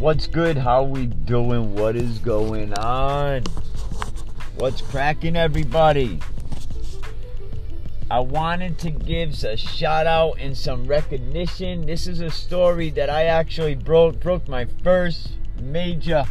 [0.00, 0.56] What's good?
[0.56, 1.74] How we doing?
[1.74, 3.42] What is going on?
[4.56, 6.20] What's cracking, everybody?
[8.10, 11.84] I wanted to give a shout out and some recognition.
[11.84, 16.24] This is a story that I actually broke broke my first major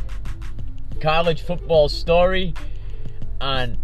[1.00, 2.56] college football story
[3.40, 3.78] on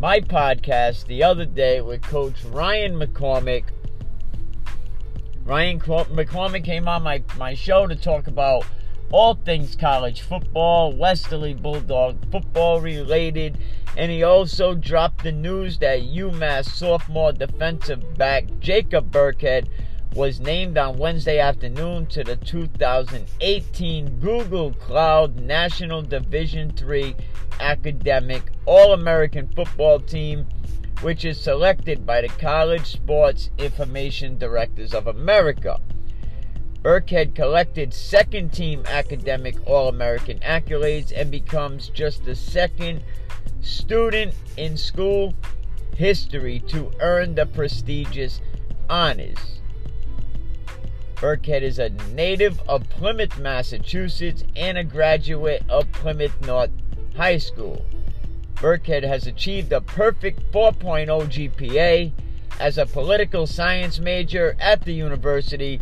[0.00, 3.66] my podcast the other day with Coach Ryan McCormick.
[5.44, 8.64] Ryan McCormick came on my, my show to talk about
[9.12, 13.58] all things college football, Westerly Bulldog football related,
[13.94, 19.68] and he also dropped the news that UMass sophomore defensive back Jacob Burkhead
[20.14, 27.14] was named on Wednesday afternoon to the 2018 Google Cloud National Division III
[27.60, 30.46] Academic All-American Football Team,
[31.02, 35.78] which is selected by the College Sports Information Directors of America.
[36.82, 43.04] Burkhead collected second team academic All American accolades and becomes just the second
[43.60, 45.32] student in school
[45.94, 48.40] history to earn the prestigious
[48.90, 49.60] honors.
[51.14, 56.70] Burkhead is a native of Plymouth, Massachusetts, and a graduate of Plymouth North
[57.14, 57.86] High School.
[58.56, 62.10] Burkhead has achieved a perfect 4.0 GPA
[62.58, 65.80] as a political science major at the university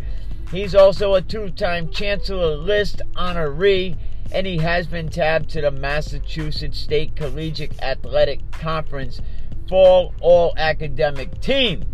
[0.51, 3.97] He's also a two time Chancellor List honoree,
[4.33, 9.21] and he has been tabbed to the Massachusetts State Collegiate Athletic Conference
[9.69, 11.85] Fall All Academic Team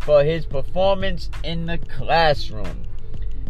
[0.00, 2.84] for his performance in the classroom.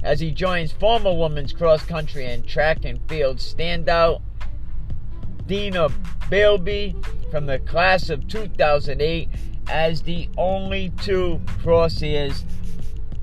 [0.04, 4.22] As he joins former women's cross country and track and field standout
[5.46, 5.88] Dina
[6.30, 6.94] Bilby
[7.30, 9.28] from the class of 2008
[9.68, 12.44] as the only two Corsairs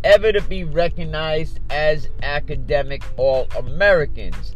[0.04, 4.56] ever to be recognized as academic All Americans.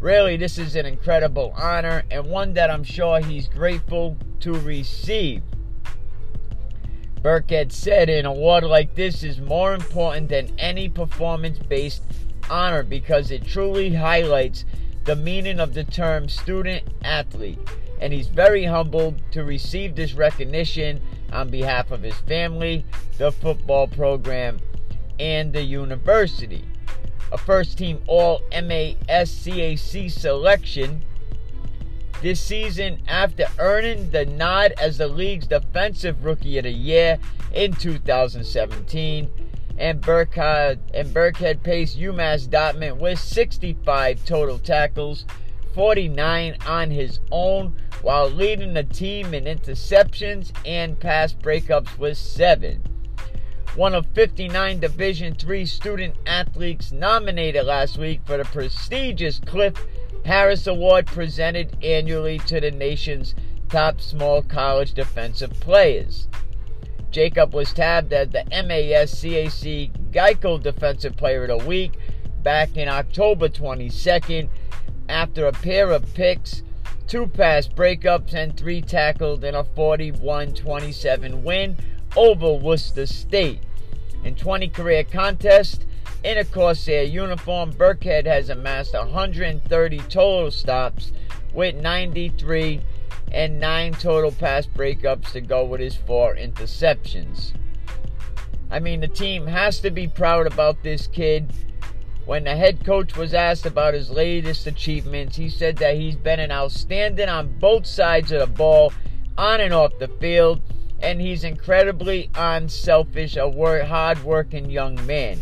[0.00, 5.42] Really, this is an incredible honor and one that I'm sure he's grateful to receive.
[7.22, 12.02] Burkhead said an award like this is more important than any performance based
[12.48, 14.64] honor because it truly highlights
[15.04, 17.58] the meaning of the term student athlete.
[18.00, 21.00] And he's very humbled to receive this recognition
[21.32, 22.84] on behalf of his family,
[23.18, 24.60] the football program,
[25.18, 26.64] and the university.
[27.32, 31.02] A first team All MASCAC selection
[32.22, 37.18] this season after earning the nod as the league's defensive rookie of the year
[37.52, 39.28] in 2017.
[39.78, 45.26] And Burkhead, and Burkhead paced UMass Dartmouth with 65 total tackles,
[45.74, 52.85] 49 on his own, while leading the team in interceptions and pass breakups with 7
[53.76, 59.74] one of 59 Division III student athletes nominated last week for the prestigious Cliff
[60.24, 63.34] Harris Award presented annually to the nation's
[63.68, 66.26] top small college defensive players.
[67.10, 71.98] Jacob was tabbed as the MASCAC Geico Defensive Player of the Week
[72.42, 74.48] back in October 22nd
[75.08, 76.62] after a pair of picks,
[77.06, 81.76] two pass breakups, and three tackled in a 41 27 win
[82.16, 83.60] over Worcester State.
[84.24, 85.84] In 20 career contests
[86.24, 91.12] in a Corsair uniform, Burkhead has amassed 130 total stops
[91.52, 92.80] with 93
[93.30, 97.52] and 9 total pass breakups to go with his 4 interceptions.
[98.70, 101.52] I mean, the team has to be proud about this kid.
[102.24, 106.40] When the head coach was asked about his latest achievements, he said that he's been
[106.40, 108.92] an outstanding on both sides of the ball,
[109.38, 110.60] on and off the field
[111.00, 113.50] and he's incredibly unselfish, a
[113.84, 115.40] hard-working young man.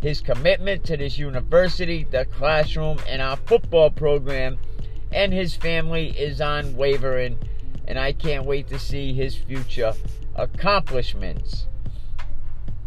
[0.00, 4.58] His commitment to this university, the classroom, and our football program,
[5.12, 7.38] and his family is unwavering,
[7.86, 9.92] and I can't wait to see his future
[10.34, 11.66] accomplishments.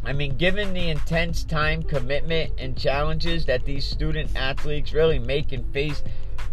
[0.03, 5.51] I mean, given the intense time commitment and challenges that these student athletes really make
[5.51, 6.03] and face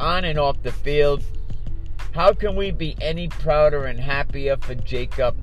[0.01, 1.23] on and off the field,
[2.13, 5.37] how can we be any prouder and happier for Jacob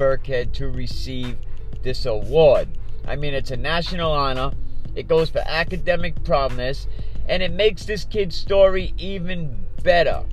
[0.00, 1.36] Burkhead to receive
[1.82, 2.68] this award.
[3.06, 4.52] I mean, it's a national honor.
[4.94, 6.86] It goes for academic promise,
[7.28, 10.24] and it makes this kid's story even better.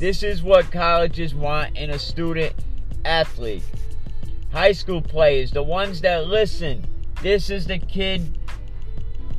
[0.00, 2.54] This is what colleges want in a student
[3.04, 3.62] athlete.
[4.52, 6.84] High school players, the ones that listen,
[7.22, 8.36] this is the kid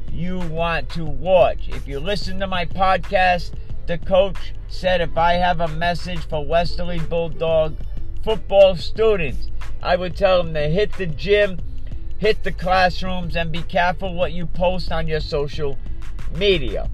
[0.09, 1.67] you want to watch.
[1.67, 3.51] If you listen to my podcast,
[3.87, 7.75] the coach said if I have a message for Westerly Bulldog
[8.25, 9.47] football students.
[9.81, 11.59] I would tell them to hit the gym
[12.17, 15.77] hit the classrooms and be careful what you post on your social
[16.35, 16.89] media.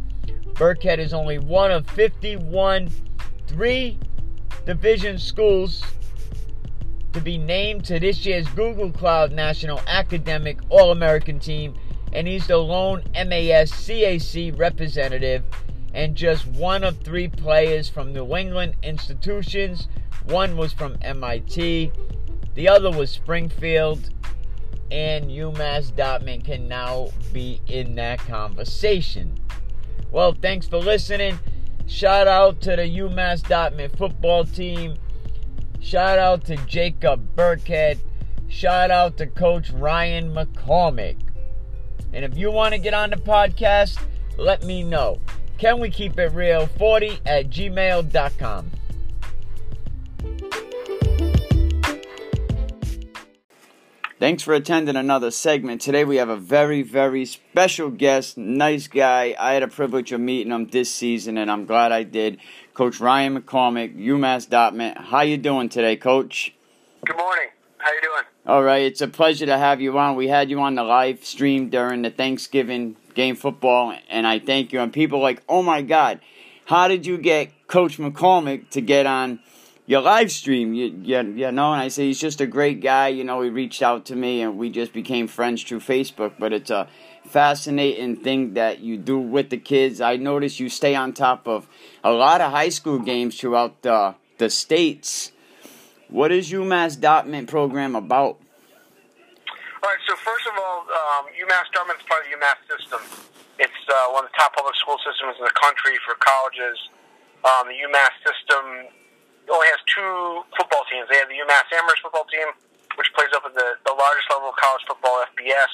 [0.54, 2.90] Burkhead is only one of 51
[3.48, 3.98] three
[4.66, 5.84] division schools
[7.14, 11.76] to be named to this year's Google Cloud National Academic All American team,
[12.14, 15.44] and he's the lone MASCAC representative
[15.94, 19.88] and just one of three players from New England institutions.
[20.26, 21.92] One was from MIT,
[22.54, 24.10] the other was Springfield,
[24.92, 29.40] and UMass Dartmouth can now be in that conversation.
[30.12, 31.40] Well, thanks for listening.
[31.88, 34.96] Shout out to the UMass Dartmouth football team.
[35.80, 38.00] Shout out to Jacob Burkhead.
[38.50, 41.18] Shout out to Coach Ryan McCormick.
[42.14, 44.02] And if you want to get on the podcast,
[44.38, 45.20] let me know.
[45.58, 46.68] Can we keep it real?
[46.68, 48.72] 40 at gmail.com.
[54.22, 55.82] Thanks for attending another segment.
[55.82, 59.36] Today we have a very, very special guest, nice guy.
[59.40, 62.38] I had a privilege of meeting him this season, and I'm glad I did.
[62.76, 64.96] Coach Ryan McCormick, UMass Dartmouth.
[64.96, 66.54] How you doing today, Coach?
[67.04, 67.48] Good morning.
[67.80, 68.24] How you doing?
[68.46, 70.16] All right, it's a pleasure to have you on.
[70.16, 74.72] We had you on the live stream during the Thanksgiving game football, and I thank
[74.72, 74.82] you.
[74.82, 76.20] And people like, oh my God,
[76.66, 79.40] how did you get Coach McCormick to get on?
[79.92, 83.10] Your live stream, you, you, you know, and I say he's just a great guy.
[83.10, 86.32] You know, he reached out to me and we just became friends through Facebook.
[86.40, 86.88] But it's a
[87.26, 90.00] fascinating thing that you do with the kids.
[90.00, 91.68] I notice you stay on top of
[92.06, 95.34] a lot of high school games throughout the, the states.
[96.08, 98.40] What is UMass Dartmouth program about?
[99.84, 103.02] All right, so first of all, um, UMass Dartmouth is part of the UMass system.
[103.60, 106.80] It's uh, one of the top public school systems in the country for colleges.
[107.44, 108.88] Um, the UMass system
[109.52, 111.12] only has two football teams.
[111.12, 112.48] They have the UMass Amherst football team,
[112.96, 115.72] which plays up at the, the largest level of college football, FBS,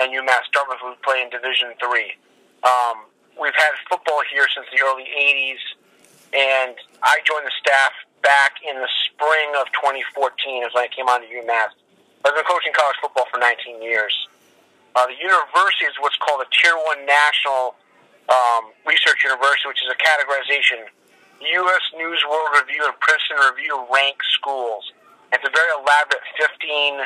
[0.00, 2.16] and UMass Dartmouth, who play in Division Three.
[2.64, 3.06] Um,
[3.36, 5.62] we've had football here since the early '80s,
[6.32, 6.74] and
[7.04, 7.92] I joined the staff
[8.24, 11.76] back in the spring of 2014, as when I came on to UMass.
[12.24, 14.14] I've been coaching college football for 19 years.
[14.94, 17.74] Uh, the university is what's called a Tier One National
[18.30, 20.86] um, Research University, which is a categorization
[21.42, 21.84] U.S.
[21.98, 24.86] News World Review and Princeton Review rank schools.
[25.34, 27.02] It's a very elaborate 15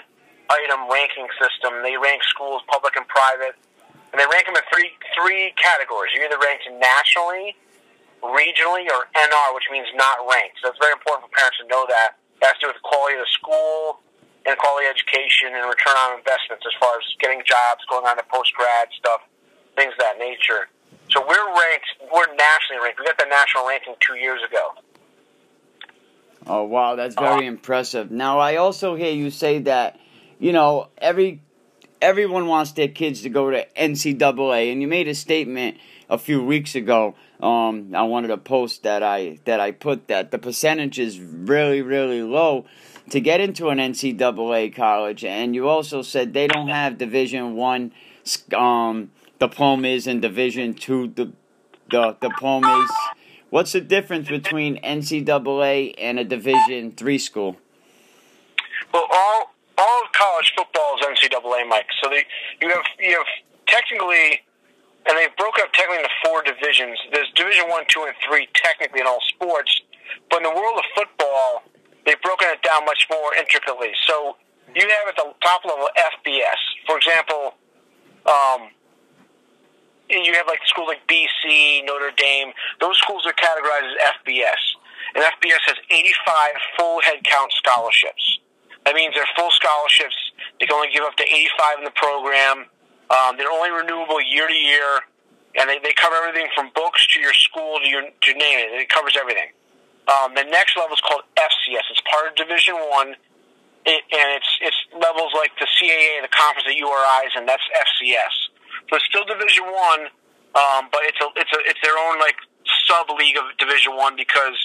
[0.52, 1.80] item ranking system.
[1.80, 3.56] They rank schools, public and private,
[4.12, 6.12] and they rank them in three three categories.
[6.12, 7.56] You either ranked nationally,
[8.20, 10.60] regionally, or NR, which means not ranked.
[10.60, 12.20] So it's very important for parents to know that.
[12.38, 14.04] It has to do with the quality of the school
[14.44, 18.26] and quality education and return on investments as far as getting jobs, going on to
[18.28, 19.24] post grad stuff,
[19.74, 20.68] things of that nature.
[21.10, 22.98] So we're ranked, we're nationally ranked.
[22.98, 24.72] We got the national ranking two years ago.
[26.46, 28.10] Oh wow, that's very uh, impressive.
[28.10, 29.98] Now I also hear you say that,
[30.38, 31.40] you know, every
[32.00, 36.42] everyone wants their kids to go to NCAA, and you made a statement a few
[36.42, 37.14] weeks ago.
[37.40, 41.82] Um, I wanted to post that I that I put that the percentage is really
[41.82, 42.66] really low
[43.10, 47.92] to get into an NCAA college, and you also said they don't have Division One
[48.56, 51.32] um, diplomas and Division two the
[51.90, 52.90] the diplomas.
[53.50, 57.56] What's the difference between NCAA and a Division three school?
[58.92, 61.86] Well, all all of college football is NCAA, Mike.
[62.02, 62.24] So they,
[62.60, 63.26] you have you have
[63.66, 64.42] technically,
[65.06, 66.98] and they've broken up technically into four divisions.
[67.12, 69.82] There's Division one, two, and three technically in all sports,
[70.30, 71.62] but in the world of football,
[72.04, 73.92] they've broken it down much more intricately.
[74.06, 74.36] So
[74.74, 77.54] you have at the top level FBS, for example.
[78.26, 78.74] Um,
[80.08, 82.52] you have like schools like BC, Notre Dame.
[82.80, 84.62] Those schools are categorized as FBS,
[85.14, 88.38] and FBS has 85 full headcount scholarships.
[88.84, 90.14] That means they're full scholarships.
[90.60, 92.70] They can only give up to 85 in the program.
[93.10, 95.02] Um, they're only renewable year to year,
[95.58, 98.78] and they, they cover everything from books to your school to your to name it.
[98.78, 99.50] It covers everything.
[100.06, 101.90] Um, the next level is called FCS.
[101.90, 103.18] It's part of Division One,
[103.86, 108.45] it, and it's it's levels like the CAA, the conference that URIs, and that's FCS.
[108.88, 110.02] So it's still Division One,
[110.54, 112.36] um, but it's a it's a it's their own like
[112.86, 114.56] sub league of Division One because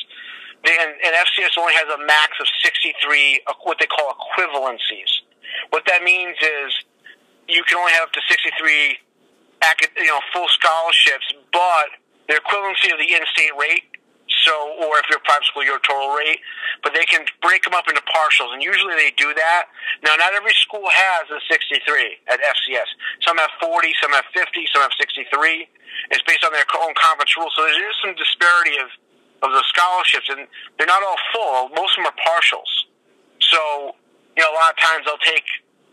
[0.63, 5.25] they, and, and FCS only has a max of sixty three what they call equivalencies.
[5.69, 6.69] What that means is
[7.47, 8.97] you can only have up to sixty three
[9.97, 11.97] you know full scholarships, but
[12.27, 13.90] the equivalency of the in-state rate
[14.41, 16.41] so, or if you're private school, your total rate.
[16.81, 19.69] But they can break them up into partials, and usually they do that.
[20.03, 21.77] Now, not every school has a 63
[22.29, 22.89] at FCS.
[23.21, 25.69] Some have 40, some have 50, some have 63.
[26.09, 27.53] It's based on their own conference rules.
[27.55, 28.89] So there is some disparity of
[29.41, 30.45] of the scholarships, and
[30.77, 31.69] they're not all full.
[31.73, 32.69] Most of them are partials.
[33.41, 33.97] So,
[34.37, 35.45] you know, a lot of times they'll take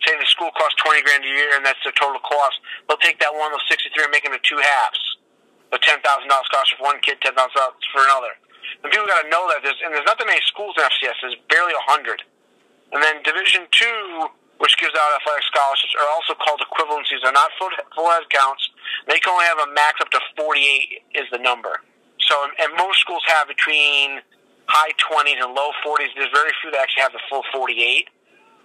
[0.05, 2.61] say the school costs twenty grand a year, and that's the total cost.
[2.87, 5.01] They'll take that one of sixty three and make them into two halves.
[5.73, 8.33] A ten thousand dollars cost for one kid, ten thousand dollars for another.
[8.83, 11.17] And people got to know that there's and there's not that many schools in FCS.
[11.21, 12.25] There's barely a hundred.
[12.93, 14.33] And then Division Two,
[14.65, 17.21] which gives out athletic scholarships, are also called equivalencies.
[17.21, 18.65] They're not full full head counts.
[19.07, 21.85] They can only have a max up to forty eight is the number.
[22.25, 24.25] So and most schools have between
[24.69, 26.13] high 20s and low 40s.
[26.15, 28.09] There's very few that actually have the full 48.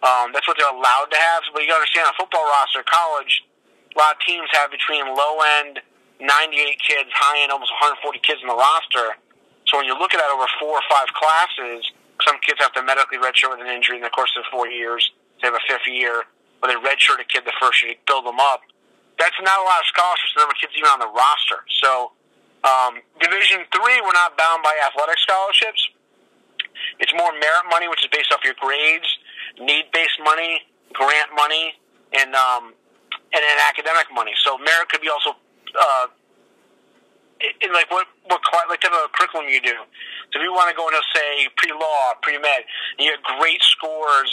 [0.03, 1.48] Um, that's what they're allowed to have.
[1.55, 3.48] But you got to understand, on a football roster, college,
[3.95, 5.79] a lot of teams have between low end
[6.20, 9.17] 98 kids, high end almost 140 kids in the roster.
[9.67, 11.88] So when you look at that over four or five classes,
[12.22, 15.12] some kids have to medically redshirt with an injury in the course of four years.
[15.41, 16.24] They have a fifth year,
[16.62, 18.62] or they redshirt a kid the first year to build them up.
[19.20, 20.32] That's not a lot of scholarships.
[20.36, 21.62] The number of kids even on the roster.
[21.84, 22.13] So
[22.63, 25.84] um, Division three, we're not bound by athletic scholarships.
[27.00, 29.08] It's more merit money, which is based off your grades,
[29.60, 31.75] need based money, grant money,
[32.15, 32.74] and um,
[33.34, 34.32] and then academic money.
[34.43, 35.36] So merit could be also
[35.75, 36.08] uh,
[37.62, 39.75] in like what what like type of curriculum you do.
[40.32, 42.63] So if you want to go into say pre law, pre med,
[43.00, 44.32] you have great scores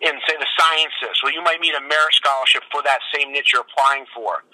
[0.00, 3.52] in say the sciences, well you might need a merit scholarship for that same niche
[3.52, 4.44] you're applying for.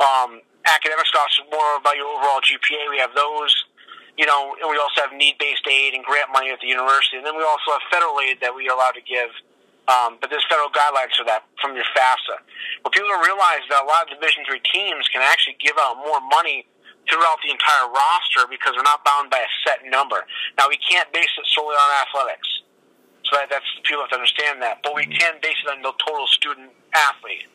[0.00, 2.88] Um, academic scholarships more about your overall GPA.
[2.88, 3.52] We have those
[4.16, 7.26] you know, and we also have need-based aid and grant money at the university, and
[7.26, 9.30] then we also have federal aid that we are allowed to give.
[9.84, 12.40] Um, but there's federal guidelines for that from your FAFSA.
[12.82, 16.00] But people don't realize that a lot of Division three teams can actually give out
[16.00, 16.64] more money
[17.04, 20.24] throughout the entire roster because they're not bound by a set number.
[20.56, 22.48] Now we can't base it solely on athletics,
[23.28, 24.80] so that, that's people have to understand that.
[24.80, 27.52] But we can base it on the total student athlete.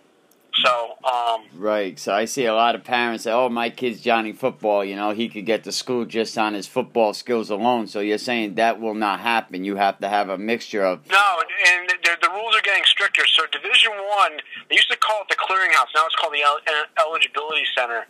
[0.64, 1.98] So, um, right.
[2.00, 4.84] So I see a lot of parents say, "Oh, my kid's Johnny football.
[4.84, 8.18] You know, he could get to school just on his football skills alone." So you're
[8.18, 9.64] saying that will not happen.
[9.64, 11.10] You have to have a mixture of.
[11.10, 13.26] No, and the, the rules are getting stricter.
[13.28, 14.40] So Division One,
[14.70, 15.94] they used to call it the clearinghouse.
[15.96, 18.06] Now it's called the El- eligibility center.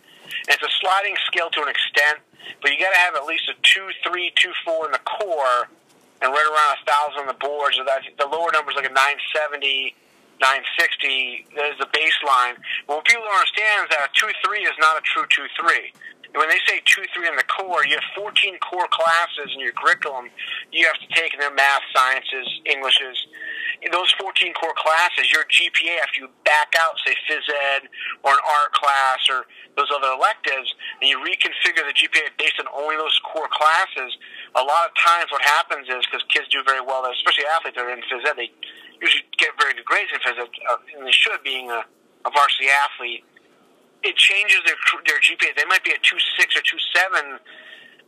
[0.48, 2.18] And it's a sliding scale to an extent,
[2.62, 5.68] but you got to have at least a two, three, two, four in the core,
[6.22, 7.76] and right around a thousand on the boards.
[7.76, 9.94] So that the lower number is like a nine seventy
[10.40, 12.56] 960 is the baseline.
[12.86, 15.92] What people don't understand is that a 2-3 is not a true 2-3.
[16.32, 20.30] When they say 2-3 in the core, you have 14 core classes in your curriculum
[20.72, 23.18] you have to take in their math, sciences, Englishes.
[23.82, 27.88] In those 14 core classes, your GPA, after you back out, say, phys ed
[28.22, 30.68] or an art class or those other electives,
[31.00, 34.14] and you reconfigure the GPA based on only those core classes,
[34.54, 37.86] a lot of times what happens is, because kids do very well, especially athletes that
[37.88, 38.52] are in phys ed, they
[39.00, 41.82] usually get very good grades and they should, being a,
[42.24, 43.24] a varsity athlete.
[44.00, 45.56] It changes their their GPA.
[45.56, 47.36] They might be a two six or two seven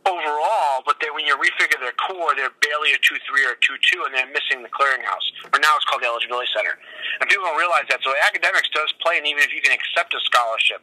[0.09, 3.59] overall, but then when you refigure their core, they're barely a two three or a
[3.61, 5.27] two two, and they're missing the clearinghouse.
[5.53, 6.81] Or now it's called the eligibility center.
[7.21, 8.01] And people don't realize that.
[8.01, 10.81] So academics does play, and even if you can accept a scholarship,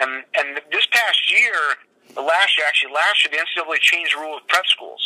[0.00, 1.76] and and this past year,
[2.16, 5.04] the last year actually last year, the NCAA changed the rule with prep schools.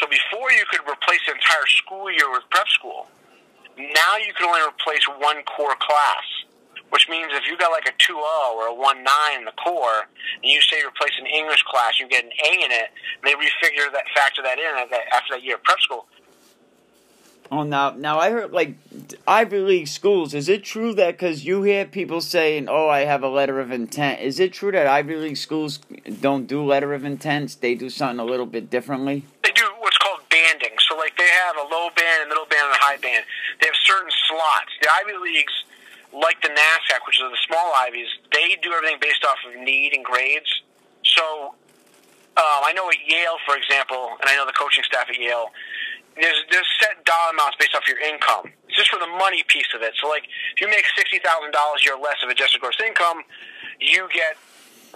[0.00, 3.12] So before you could replace the entire school year with prep school,
[3.78, 6.24] now you can only replace one core class,
[6.90, 10.08] which means if you got like a 2 or a 1 9 in the core,
[10.42, 12.90] and you say you replace an English class, you get an A in it,
[13.24, 14.66] they refigure that, factor that in
[15.12, 16.06] after that year of prep school.
[17.52, 18.76] Oh, now, now I heard like
[19.28, 20.32] Ivy League schools.
[20.32, 23.70] Is it true that because you hear people saying, "Oh, I have a letter of
[23.70, 24.22] intent"?
[24.22, 25.78] Is it true that Ivy League schools
[26.22, 27.54] don't do letter of intents?
[27.54, 29.24] They do something a little bit differently.
[29.42, 30.72] They do what's called banding.
[30.88, 33.28] So, like, they have a low band, a middle band, and a high band.
[33.60, 34.72] They have certain slots.
[34.80, 35.52] The Ivy Leagues,
[36.16, 39.92] like the NESCAC, which are the small Ivies, they do everything based off of need
[39.92, 40.48] and grades.
[41.04, 41.52] So,
[42.40, 45.52] um, I know at Yale, for example, and I know the coaching staff at Yale,
[46.16, 48.52] there's there's set dollar amounts based off your income.
[48.68, 49.92] It's just for the money piece of it.
[50.00, 53.24] So, like, if you make sixty thousand dollars a year less of adjusted gross income,
[53.80, 54.36] you get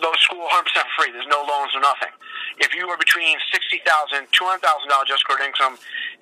[0.02, 0.64] those school 100%
[0.98, 1.12] free.
[1.12, 2.12] There's no loans or nothing.
[2.58, 5.74] If you are between sixty thousand, two hundred thousand dollars adjusted gross income,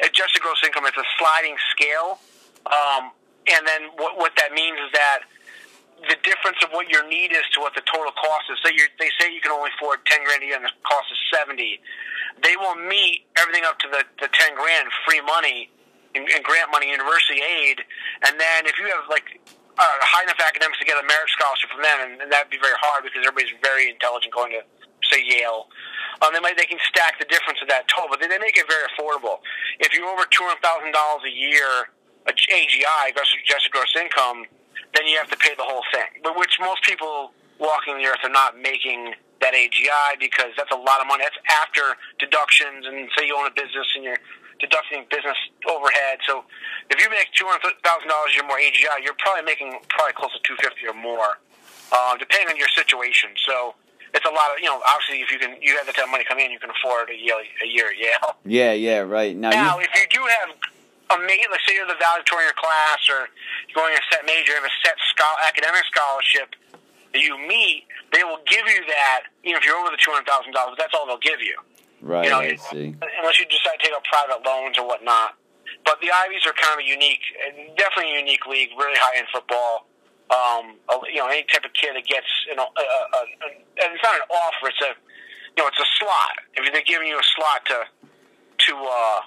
[0.03, 2.19] adjusted gross income is a sliding scale.
[2.67, 3.15] Um,
[3.47, 5.27] and then what, what that means is that
[6.09, 8.59] the difference of what your need is to what the total cost is.
[8.63, 11.07] So you they say you can only afford ten grand a year, and the cost
[11.11, 11.79] is seventy.
[12.43, 15.71] They will meet everything up to the, the ten grand free money
[16.15, 17.79] and, and grant money, university aid,
[18.27, 19.39] and then if you have like
[19.79, 22.61] uh, high enough academics to get a merit scholarship from them, and, and that'd be
[22.63, 24.63] very hard because everybody's very intelligent going to
[25.11, 25.69] say Yale.
[26.23, 28.57] Um, they might they can stack the difference of that total, but they, they make
[28.57, 29.43] it very affordable.
[29.83, 31.91] If you're over two hundred thousand dollars a year,
[32.31, 34.47] AGI, adjusted gross income,
[34.95, 36.23] then you have to pay the whole thing.
[36.23, 40.79] But which most people walking the earth are not making that AGI because that's a
[40.79, 41.25] lot of money.
[41.25, 44.23] That's after deductions and say you own a business and you're
[44.61, 45.37] deducting business
[45.69, 46.19] overhead.
[46.27, 46.45] So
[46.91, 50.33] if you make two hundred thousand dollars year more AGI, you're probably making probably close
[50.35, 51.39] to two fifty or more,
[51.93, 53.31] uh, depending on your situation.
[53.47, 53.75] So
[54.15, 54.81] it's a lot of you know.
[54.87, 57.19] Obviously, if you can, you have the of money come in, you can afford a
[57.19, 58.31] year a year at Yale.
[58.47, 59.35] Yeah, yeah, right.
[59.35, 60.55] Now, Now, you, if you do have
[61.19, 63.29] a major, let's say you're the valedictorian of your class, or
[63.67, 66.55] you're going a set major, have a set schol- academic scholarship
[67.13, 69.27] that you meet, they will give you that.
[69.43, 71.59] Even if you're over the two hundred thousand dollars, that's all they'll give you.
[72.05, 72.95] Right, you know, I see.
[73.19, 75.35] unless you decide to take out private loans or whatnot.
[75.85, 77.25] But the Ivies are kind of a unique,
[77.77, 79.87] definitely a unique league, really high end football.
[80.33, 80.77] Um,
[81.13, 83.21] you know, any type of kid that gets, you know, a, a, a,
[83.85, 84.93] and it's not an offer; it's a,
[85.57, 86.37] you know, it's a slot.
[86.55, 87.85] If they're giving you a slot to,
[88.67, 89.21] to, uh,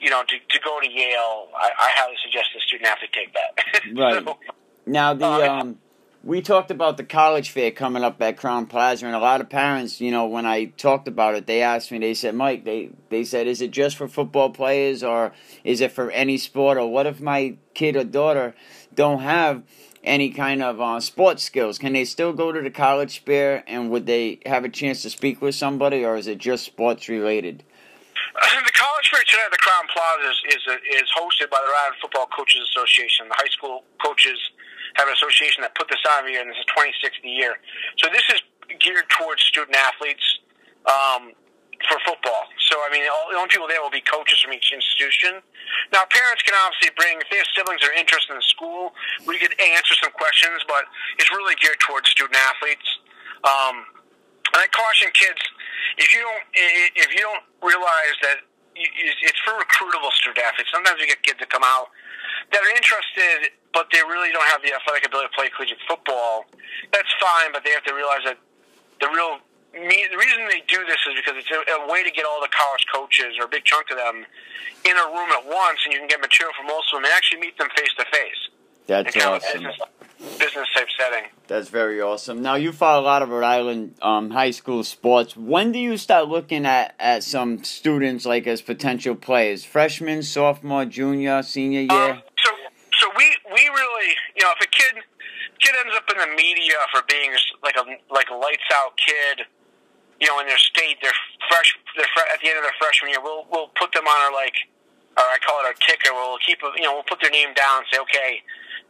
[0.00, 3.34] you know, to, to go to Yale, I, I highly suggest the student athlete take
[3.34, 3.58] that.
[3.94, 4.24] Right.
[4.24, 4.38] So,
[4.86, 5.78] Now the Uh, um,
[6.22, 9.48] we talked about the college fair coming up at Crowne Plaza, and a lot of
[9.48, 11.98] parents, you know, when I talked about it, they asked me.
[11.98, 15.32] They said, "Mike, they they said, is it just for football players, or
[15.64, 18.54] is it for any sport, or what if my kid or daughter
[18.94, 19.62] don't have
[20.04, 21.78] any kind of uh, sports skills?
[21.78, 25.10] Can they still go to the college fair, and would they have a chance to
[25.10, 27.64] speak with somebody, or is it just sports related?"
[28.34, 30.62] the college fair today at the Crowne Plaza is is,
[31.02, 33.26] is hosted by the Rhode Island Football Coaches Association.
[33.28, 34.38] The high school coaches
[34.94, 37.58] have an association that put this on year, and this is 26th year.
[37.98, 38.40] So this is
[38.78, 40.22] geared towards student athletes
[40.86, 41.34] um,
[41.88, 42.46] for football.
[42.70, 45.42] So I mean, all, the only people there will be coaches from each institution.
[45.92, 48.92] Now, parents can obviously bring if have siblings that are interested in the school,
[49.26, 50.86] we could answer some questions, but
[51.18, 52.86] it's really geared towards student athletes.
[53.46, 53.86] Um,
[54.50, 55.40] and I caution kids
[55.98, 58.42] if you don't if you don't realize that
[58.76, 60.70] it's for recruitable student athletes.
[60.72, 61.90] Sometimes we get kids that come out
[62.52, 66.46] that are interested, but they really don't have the athletic ability to play collegiate football.
[66.92, 68.38] That's fine, but they have to realize that
[69.00, 69.40] the real
[69.72, 72.40] me, the reason they do this is because it's a, a way to get all
[72.40, 74.26] the college coaches or a big chunk of them
[74.84, 77.14] in a room at once, and you can get material from most of them and
[77.14, 78.40] actually meet them face to face.
[78.86, 79.70] That's kind of awesome.
[80.38, 81.24] Business, type setting.
[81.46, 82.42] That's very awesome.
[82.42, 85.36] Now you follow a lot of Rhode Island um, high school sports.
[85.36, 89.64] When do you start looking at, at some students like as potential players?
[89.64, 92.10] Freshman, sophomore, junior, senior year?
[92.12, 92.50] Um, so,
[92.98, 94.94] so we we really, you know, if a kid
[95.58, 99.46] kid ends up in the media for being like a like a lights out kid,
[100.20, 101.12] you know, in their state, they're
[101.48, 101.76] fresh.
[101.96, 103.20] They're fre- at the end of their freshman year.
[103.22, 104.54] We'll we'll put them on our like,
[105.16, 106.12] or I call it our ticker.
[106.12, 108.42] We'll keep, a- you know, we'll put their name down and say, okay,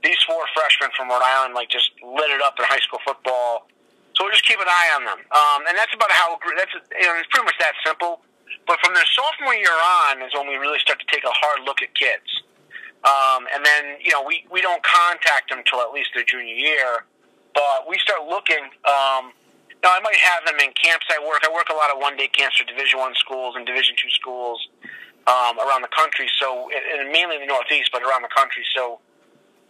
[0.03, 3.69] these four freshmen from Rhode Island like just lit it up in high school football.
[4.17, 7.07] So we'll just keep an eye on them, um, and that's about how that's you
[7.07, 8.21] know, it's pretty much that simple.
[8.67, 9.73] But from their sophomore year
[10.05, 12.43] on is when we really start to take a hard look at kids.
[13.01, 16.53] Um, and then, you know, we, we don't contact them till at least their junior
[16.53, 17.09] year,
[17.55, 18.61] but we start looking.
[18.85, 19.33] Um,
[19.81, 21.41] now, I might have them in camps I work.
[21.41, 24.11] I work a lot of one day camps for Division One schools and Division Two
[24.11, 24.61] schools
[25.27, 26.29] um, around the country.
[26.39, 28.65] So, and mainly in the Northeast, but around the country.
[28.77, 29.01] So,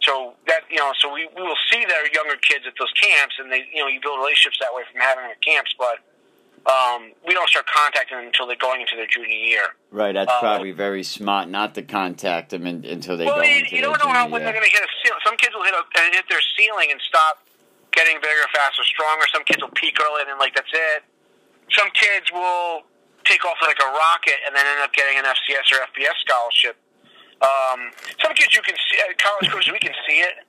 [0.03, 3.35] so that you know, so we, we will see their younger kids at those camps,
[3.39, 5.73] and they, you know, you build relationships that way from having them at camps.
[5.77, 6.01] But
[6.65, 9.77] um, we don't start contacting them until they're going into their junior year.
[9.89, 13.41] Right, that's uh, probably very smart not to contact them in, until they well, go
[13.41, 15.21] you, into you their don't know how, when they're going to hit a ceiling.
[15.25, 17.45] Some kids will hit, a, uh, hit their ceiling and stop
[17.93, 19.25] getting bigger, faster, stronger.
[19.33, 21.03] Some kids will peak early and then like that's it.
[21.73, 22.83] Some kids will
[23.25, 26.77] take off like a rocket and then end up getting an FCS or FBS scholarship.
[27.41, 30.45] Um, some kids you can see, uh, college coaches, we can see it.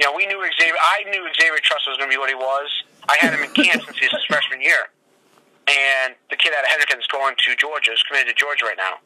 [0.00, 0.74] You know, we knew Xavier.
[0.74, 2.68] I knew Xavier Truss was going to be what he was.
[3.08, 4.90] I had him in camp since his freshman year,
[5.68, 7.92] and the kid out of Hendricken is going to Georgia.
[7.92, 8.98] Is committed to Georgia right now.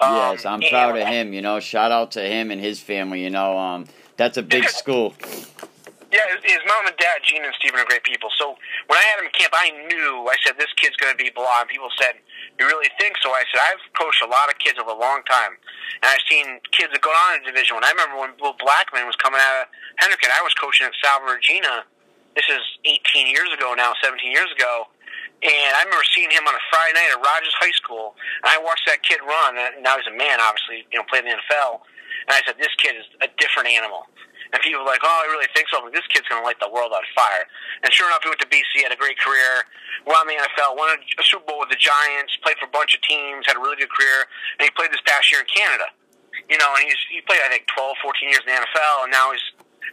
[0.00, 1.32] Um, yes, I'm proud of him.
[1.32, 3.22] You know, shout out to him and his family.
[3.22, 5.14] You know, um, that's a big school.
[6.10, 8.30] Yeah, his, mom and dad, Gene and Stephen, are great people.
[8.38, 10.24] So when I had him in camp, I knew.
[10.24, 11.60] I said this kid's going to be blah.
[11.60, 12.16] And people said,
[12.58, 15.22] "You really think so?" I said, "I've coached a lot of kids over a long
[15.24, 15.56] time,
[16.02, 17.84] and I've seen kids that go on in Division One.
[17.84, 17.90] I.
[17.90, 19.68] remember when Will Blackmon was coming out of
[20.02, 20.30] Hendricken.
[20.30, 21.84] I was coaching at Salve Regina.
[22.34, 24.88] This is 18 years ago now, 17 years ago."
[25.42, 28.58] And I remember seeing him on a Friday night at Rogers High School, and I
[28.58, 29.56] watched that kid run.
[29.56, 31.86] And now he's a man, obviously, you know, playing in the NFL.
[32.26, 34.08] And I said, "This kid is a different animal."
[34.52, 35.84] And people were like, oh, I really think so.
[35.84, 37.44] Like, this kid's going to light the world on fire.
[37.84, 39.68] And sure enough, he went to BC, had a great career,
[40.08, 43.04] won the NFL, won a, Super Bowl with the Giants, played for a bunch of
[43.04, 44.24] teams, had a really good career,
[44.56, 45.92] and he played this past year in Canada.
[46.48, 49.12] You know, and he's he played, I think, 12, 14 years in the NFL, and
[49.12, 49.42] now he's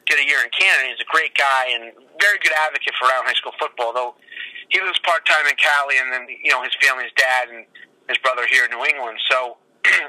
[0.05, 0.93] did a year in Canada.
[0.93, 1.91] He's a great guy and
[2.21, 4.13] very good advocate for Rhode high school football, though
[4.69, 7.65] he lives part time in Cali, and then, you know, his family, his dad, and
[8.09, 9.17] his brother here in New England.
[9.29, 9.57] So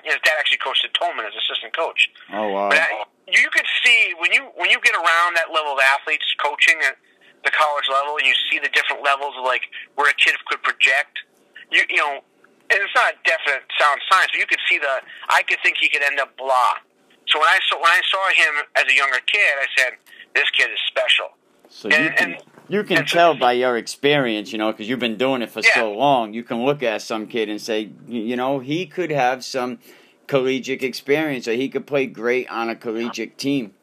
[0.05, 2.11] his dad actually coached at Tolman as assistant coach.
[2.33, 2.69] Oh wow.
[2.69, 5.81] But uh, I, you could see when you when you get around that level of
[5.81, 6.97] athletes coaching at
[7.45, 10.63] the college level, and you see the different levels of like where a kid could
[10.63, 11.23] project.
[11.71, 12.23] You you know,
[12.71, 15.03] and it's not definite sound science, but you could see the.
[15.31, 16.83] I could think he could end up blah.
[17.27, 19.91] So when I saw when I saw him as a younger kid, I said,
[20.35, 21.35] "This kid is special."
[21.69, 24.89] So and, you can and, you can tell so, by your experience, you know, because
[24.89, 25.75] you've been doing it for yeah.
[25.75, 26.35] so long.
[26.35, 29.79] You can look at some kid and say, you know, he could have some
[30.27, 33.75] collegiate experience, or he could play great on a collegiate team.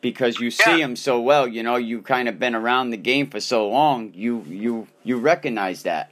[0.00, 0.84] Because you see yeah.
[0.84, 4.12] him so well, you know, you kind of been around the game for so long,
[4.14, 6.10] you you you recognize that.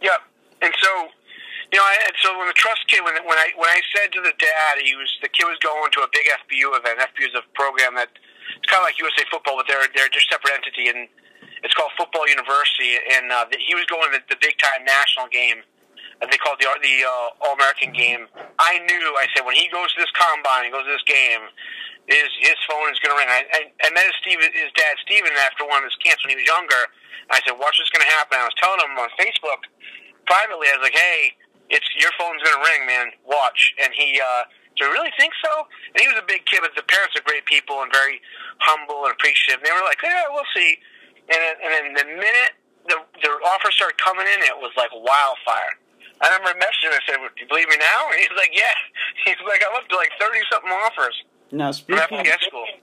[0.00, 0.20] Yep,
[0.62, 0.88] and so
[1.70, 4.20] you know, and so when the Truss kid, when when I when I said to
[4.22, 6.98] the dad, he was the kid was going to a big FBU event.
[6.98, 8.08] FBU is a program that
[8.58, 11.06] it's kind of like USA Football, but they're they're just separate entity, and
[11.62, 12.98] it's called Football University.
[13.14, 15.62] And uh, the, he was going to the, the big time national game
[16.28, 18.28] they called the the uh, All American game.
[18.60, 19.04] I knew.
[19.16, 21.48] I said when he goes to this combine, he goes to this game,
[22.04, 23.30] his his phone is going to ring.
[23.32, 26.36] I, I, I met his Steve, his dad Steven after one of his camps when
[26.36, 26.92] he was younger.
[27.32, 29.64] I said, "Watch what's going to happen." I was telling him on Facebook
[30.28, 30.68] privately.
[30.68, 31.40] I was like, "Hey,
[31.72, 33.16] it's your phone's going to ring, man.
[33.24, 34.20] Watch." And he.
[34.20, 34.44] uh
[34.80, 35.68] do you really think so?
[35.92, 38.24] And he was a big kid, but the parents are great people and very
[38.64, 39.60] humble and appreciative.
[39.60, 40.80] And they were like, "Yeah, we'll see."
[41.28, 42.56] And then, and then the minute
[42.88, 45.76] the the offer started coming in, it was like wildfire.
[46.24, 46.96] I remember messaging him.
[46.96, 48.72] I said, "Do you believe me now?" And he's like, "Yeah."
[49.28, 51.16] He's like, "I'm up to like thirty something offers."
[51.52, 52.24] Now speaking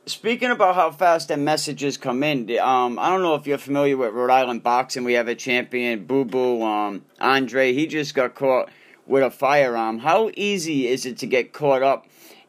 [0.05, 3.95] speaking about how fast the messages come in, um, I don't know if you're familiar
[3.95, 5.03] with Rhode Island boxing.
[5.05, 7.73] We have a champion, Boo Boo, um, Andre.
[7.73, 8.69] He just got caught
[9.07, 9.99] with a firearm.
[9.99, 12.05] How easy is it to get caught up?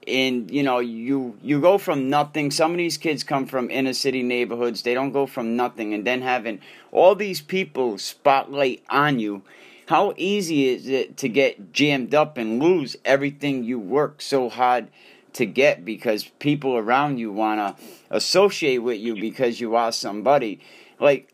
[0.06, 3.92] in you know you you go from nothing some of these kids come from inner
[3.92, 6.58] city neighborhoods they don't go from nothing and then having
[6.92, 9.42] all these people spotlight on you
[9.88, 14.88] how easy is it to get jammed up and lose everything you work so hard
[15.38, 20.60] to get because people around you want to associate with you because you are somebody?
[20.98, 21.32] Like,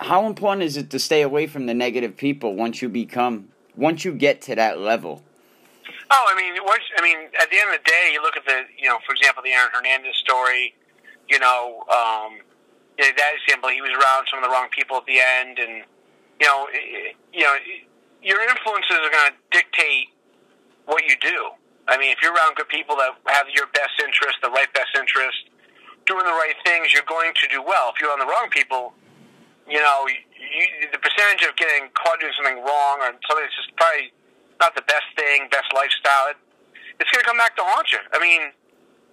[0.00, 4.04] how important is it to stay away from the negative people once you become, once
[4.04, 5.22] you get to that level?
[6.10, 8.44] Oh, I mean, once, I mean, at the end of the day, you look at
[8.44, 10.74] the, you know, for example, the Aaron Hernandez story.
[11.28, 12.40] You know, um,
[12.98, 15.84] that example, he was around some of the wrong people at the end, and
[16.40, 16.66] you know,
[17.32, 17.54] you know,
[18.22, 20.08] your influences are going to dictate
[20.86, 21.52] what you do.
[21.86, 24.96] I mean, if you're around good people that have your best interest, the right best
[24.96, 25.52] interest,
[26.06, 27.92] doing the right things, you're going to do well.
[27.94, 28.96] If you're on the wrong people,
[29.68, 33.72] you know, you, the percentage of getting caught doing something wrong or something that's just
[33.76, 34.10] probably
[34.58, 36.38] not the best thing, best lifestyle, it,
[36.98, 38.02] it's going to come back to haunt you.
[38.10, 38.50] I mean,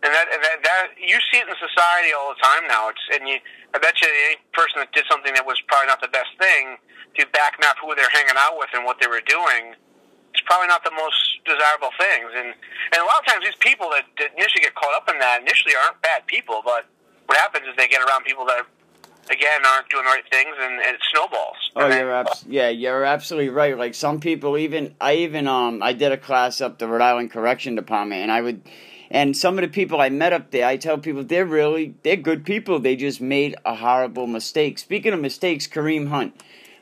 [0.01, 2.89] and that, and that that you see it in society all the time now.
[2.93, 3.41] It's and you,
[3.73, 6.77] I bet you any person that did something that was probably not the best thing
[7.17, 9.73] to back map who they're hanging out with and what they were doing,
[10.35, 12.29] it's probably not the most desirable things.
[12.37, 12.53] And
[12.93, 15.41] and a lot of times these people that, that initially get caught up in that
[15.41, 16.85] initially aren't bad people, but
[17.25, 18.67] what happens is they get around people that
[19.29, 21.55] again aren't doing the right things and, and it snowballs.
[21.75, 23.77] Oh, you're abs- yeah, you're absolutely right.
[23.77, 27.31] Like some people, even I even um I did a class up the Rhode Island
[27.31, 28.61] Correction Department, and I would.
[29.11, 32.15] And some of the people I met up there, I tell people they're really they're
[32.15, 32.79] good people.
[32.79, 34.79] They just made a horrible mistake.
[34.79, 36.33] Speaking of mistakes, Kareem Hunt,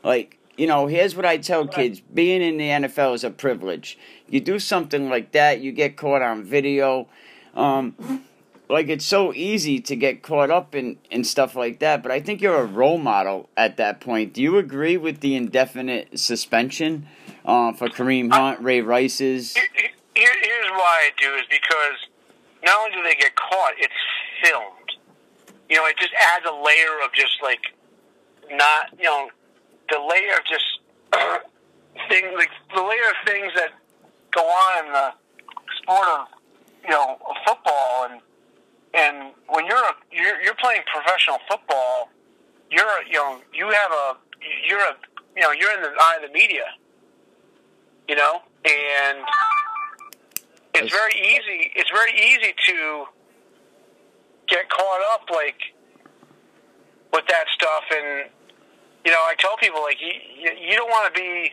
[0.03, 3.97] like, you know, here's what I tell kids being in the NFL is a privilege.
[4.29, 7.07] You do something like that, you get caught on video.
[7.55, 8.23] Um,
[8.73, 12.19] like, it's so easy to get caught up in, in stuff like that, but I
[12.19, 14.33] think you're a role model at that point.
[14.33, 17.07] Do you agree with the indefinite suspension
[17.45, 19.53] uh, for Kareem Hunt, Ray Rice's?
[19.53, 19.63] Here,
[20.15, 22.09] here's why I do is because
[22.63, 23.93] not only do they get caught, it's
[24.43, 24.67] filmed.
[25.69, 27.61] You know, it just adds a layer of just like
[28.51, 29.29] not, you know,
[29.89, 30.65] the layer of just
[32.09, 33.69] things, like the layer of things that
[34.31, 35.13] go on in the
[35.81, 36.27] sport of
[36.83, 38.21] you know football, and
[38.93, 42.09] and when you're a, you're you're playing professional football,
[42.69, 44.17] you're you know you have a
[44.67, 44.95] you're a
[45.35, 46.65] you know you're in the eye of the media,
[48.07, 49.19] you know, and
[50.75, 51.71] it's very easy.
[51.75, 53.05] It's very easy to
[54.47, 55.57] get caught up like
[57.13, 58.29] with that stuff and
[59.05, 60.11] you know, I tell people like you,
[60.59, 61.51] you don't want to be,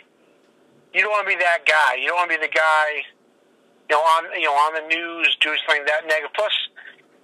[0.95, 1.99] you don't want to be that guy.
[1.99, 3.03] You don't want to be the guy,
[3.91, 6.31] you know, on you know on the news doing something that negative.
[6.35, 6.55] Plus,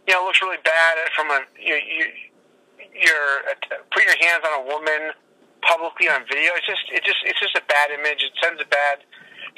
[0.07, 2.05] you know, looks really bad from a you, you
[2.95, 5.13] you're uh, putting your hands on a woman
[5.63, 6.53] publicly on video.
[6.57, 8.23] It's just it just it's just a bad image.
[8.23, 9.05] It sends a bad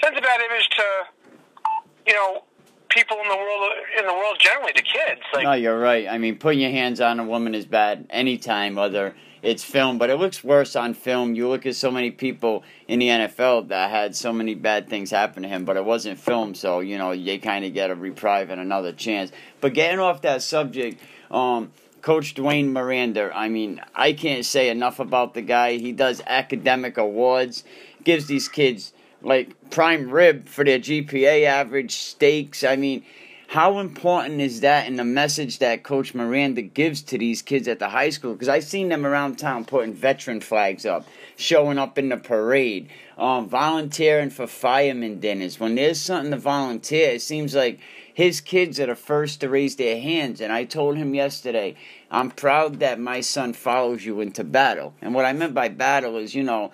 [0.02, 0.84] sends a bad image to
[2.06, 2.44] you know
[2.88, 5.20] people in the world in the world generally to kids.
[5.32, 6.08] Like, no, you're right.
[6.08, 10.10] I mean, putting your hands on a woman is bad anytime, whether it's film, but
[10.10, 11.34] it looks worse on film.
[11.34, 15.10] You look at so many people in the NFL that had so many bad things
[15.10, 17.94] happen to him, but it wasn't film, so you know they kind of get a
[17.94, 19.30] reprieve and another chance.
[19.60, 21.72] But getting off that subject, um,
[22.02, 23.30] Coach Dwayne Miranda.
[23.34, 25.78] I mean, I can't say enough about the guy.
[25.78, 27.64] He does academic awards
[28.04, 32.64] gives these kids like prime rib for their GPA average, stakes.
[32.64, 33.04] I mean,
[33.48, 37.78] how important is that in the message that Coach Miranda gives to these kids at
[37.78, 38.34] the high school?
[38.34, 42.90] Because I've seen them around town putting veteran flags up, showing up in the parade,
[43.16, 45.58] um, volunteering for firemen dinners.
[45.58, 47.80] When there's something to volunteer, it seems like
[48.12, 50.42] his kids are the first to raise their hands.
[50.42, 51.74] And I told him yesterday,
[52.10, 54.92] I'm proud that my son follows you into battle.
[55.00, 56.70] And what I meant by battle is, you know,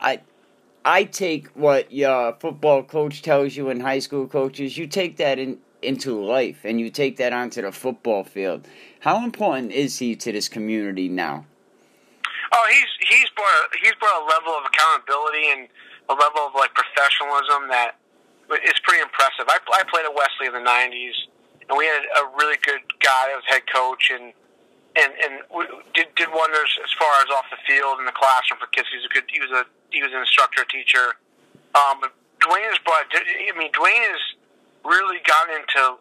[0.00, 0.22] I
[0.84, 5.38] I take what your football coach tells you in high school coaches, you take that
[5.38, 8.66] in, into life and you take that onto the football field.
[9.00, 11.44] How important is he to this community now?
[12.52, 15.68] Oh, he's he's brought he's brought a level of accountability and
[16.08, 17.94] a level of like professionalism that
[18.66, 19.46] is pretty impressive.
[19.46, 21.14] I, I played at Westerly in the '90s,
[21.68, 24.34] and we had a really good guy as head coach, and
[24.98, 25.32] and and
[25.94, 28.90] did did wonders as far as off the field in the classroom for kids.
[28.90, 29.26] He was a good.
[29.30, 31.18] He was a he was an instructor, teacher.
[31.74, 33.06] Um, but Dwayne has brought.
[33.10, 34.22] I mean, Dwayne has
[34.84, 35.98] really gotten into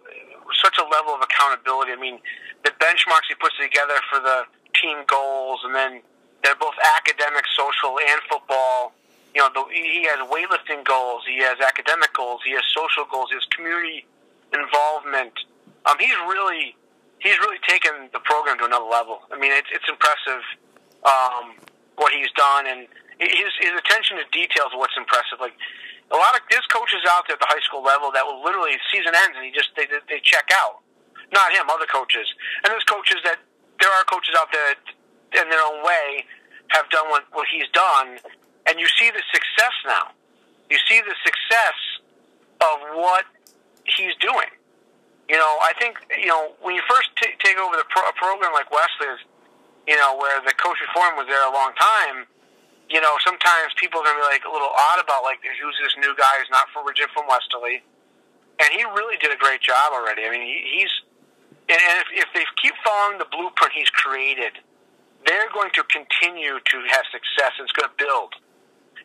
[0.63, 1.91] such a level of accountability.
[1.91, 2.19] I mean,
[2.63, 4.43] the benchmarks he puts together for the
[4.81, 6.01] team goals, and then
[6.43, 8.93] they're both academic, social, and football.
[9.35, 13.29] You know, the, he has weightlifting goals, he has academic goals, he has social goals,
[13.29, 14.05] he has community
[14.53, 15.33] involvement.
[15.85, 16.75] Um, he's really
[17.19, 19.21] he's really taken the program to another level.
[19.31, 20.41] I mean, it's it's impressive
[21.05, 21.55] um,
[21.95, 22.87] what he's done, and
[23.19, 24.71] his his attention to details.
[24.73, 25.55] What's impressive, like
[26.11, 28.75] a lot of there's coaches out there at the high school level that will literally
[28.91, 30.81] season ends and he just they they check out.
[31.29, 32.25] Not him, other coaches,
[32.65, 33.37] and there's coaches that
[33.77, 34.73] there are coaches out there
[35.37, 36.25] in their own way
[36.73, 38.17] have done what what he's done,
[38.65, 40.09] and you see the success now.
[40.69, 41.77] You see the success
[42.61, 43.25] of what
[43.85, 44.49] he's doing
[45.29, 48.13] you know, I think you know when you first t- take over the pro- a
[48.17, 49.21] program like Westerly's,
[49.85, 52.25] you know, where the coach before him was there a long time.
[52.89, 55.95] You know, sometimes people are gonna be like a little odd about like who's this
[56.01, 57.85] new guy who's not from Virginia from Westerly,
[58.59, 60.25] and he really did a great job already.
[60.25, 60.93] I mean, he, he's
[61.69, 64.57] and, if, if they keep following the blueprint he's created,
[65.21, 67.53] they're going to continue to have success.
[67.61, 68.33] It's going to build.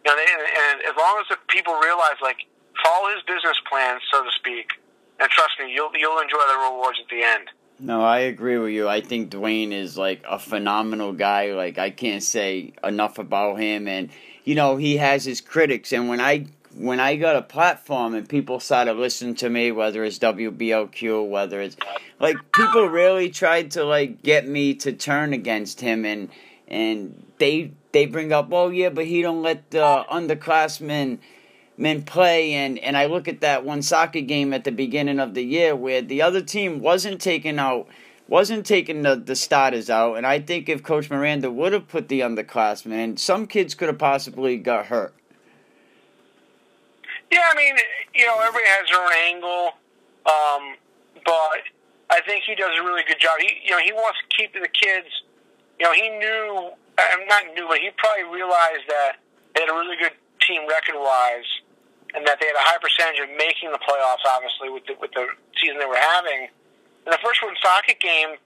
[0.01, 2.49] You know, and, and as long as the people realize, like,
[2.81, 4.81] follow his business plan, so to speak
[5.21, 7.51] and trust me, you'll you'll enjoy the rewards at the end.
[7.81, 8.89] No, I agree with you.
[8.89, 11.53] I think Dwayne is like a phenomenal guy.
[11.53, 14.11] Like I can't say enough about him, and
[14.45, 15.93] you know he has his critics.
[15.93, 20.05] And when I when I got a platform and people started listening to me, whether
[20.05, 21.77] it's WBLQ, whether it's
[22.21, 26.29] like people really tried to like get me to turn against him, and
[26.69, 31.19] and they they bring up, oh yeah, but he don't let the underclassmen
[31.77, 35.35] men play and and I look at that one soccer game at the beginning of
[35.35, 37.89] the year where the other team wasn't taking out
[38.27, 42.09] wasn't taking the, the starters out and I think if Coach Miranda would have put
[42.09, 45.15] the underclassmen some kids could have possibly got hurt.
[47.31, 47.75] Yeah, I mean,
[48.15, 49.73] you know, everybody has their own angle.
[50.27, 50.77] Um,
[51.25, 51.67] but
[52.11, 53.33] I think he does a really good job.
[53.41, 55.09] He you know, he wants to keep the kids
[55.79, 59.17] you know, he knew I'm not new, but he probably realized that
[59.55, 60.13] they had a really good
[60.47, 61.49] team record wise
[62.15, 64.23] and that they had a high percentage of making the playoffs.
[64.23, 65.27] Obviously, with the, with the
[65.59, 66.49] season they were having,
[67.05, 68.39] in the first Woonsocket game,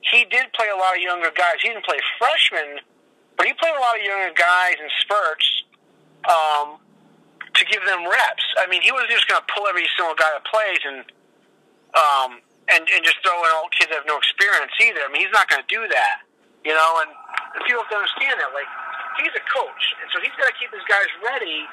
[0.00, 1.60] he did play a lot of younger guys.
[1.60, 2.80] He didn't play freshmen,
[3.36, 5.46] but he played a lot of younger guys in spurts
[6.24, 6.80] um,
[7.52, 8.46] to give them reps.
[8.56, 11.00] I mean, he wasn't just going to pull every single guy that plays and
[11.90, 12.30] um,
[12.70, 15.04] and and just throw in all kids that have no experience either.
[15.04, 16.24] I mean, he's not going to do that,
[16.64, 16.90] you know.
[17.04, 17.10] And
[17.66, 18.70] people have to understand that, like,
[19.18, 21.66] he's a coach, and so he's got to keep his guys ready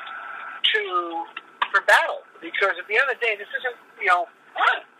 [0.63, 0.81] to
[1.71, 4.27] for battle because at the end of the day, this isn't you know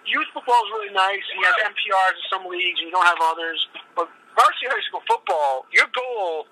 [0.07, 1.21] youth football is really nice.
[1.35, 3.59] You have MPRs in some leagues, and you don't have others.
[3.93, 6.47] But varsity high school football, your goal,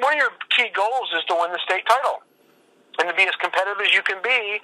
[0.00, 2.22] one of your key goals is to win the state title
[3.02, 4.62] and to be as competitive as you can be.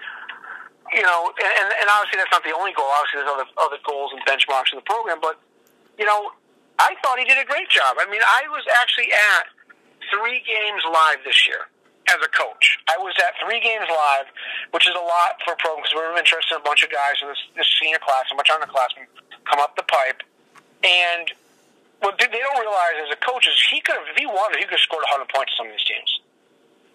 [0.93, 2.89] You know, and, and obviously that's not the only goal.
[3.01, 5.19] Obviously, there's other other goals and benchmarks in the program.
[5.21, 5.41] But
[5.97, 6.33] you know,
[6.79, 7.97] I thought he did a great job.
[7.97, 9.49] I mean, I was actually at
[10.13, 11.73] three games live this year
[12.12, 12.79] as a coach.
[12.88, 14.29] I was at three games live,
[14.77, 16.92] which is a lot for a program because we were interested in a bunch of
[16.92, 19.09] guys in this, this senior class, and a bunch of underclassmen
[19.48, 20.20] come up the pipe.
[20.85, 21.33] And
[22.05, 24.66] what they don't realize as a coach is he could have, if he wanted, he
[24.68, 26.11] could have scored 100 points on some of these teams.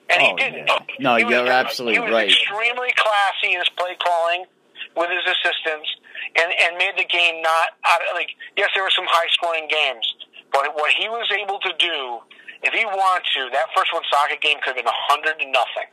[0.08, 0.68] And oh, he didn't.
[0.68, 1.04] Yeah.
[1.04, 2.08] No, he you're absolutely right.
[2.08, 2.30] He was right.
[2.32, 4.48] extremely classy in his play calling
[4.96, 5.90] with his assistants
[6.36, 9.68] and, and made the game not out of, like, yes, there were some high scoring
[9.68, 10.06] games,
[10.52, 12.24] but what he was able to do
[12.64, 15.90] if he wanted to, that first Woonsocket game could have been a hundred to nothing.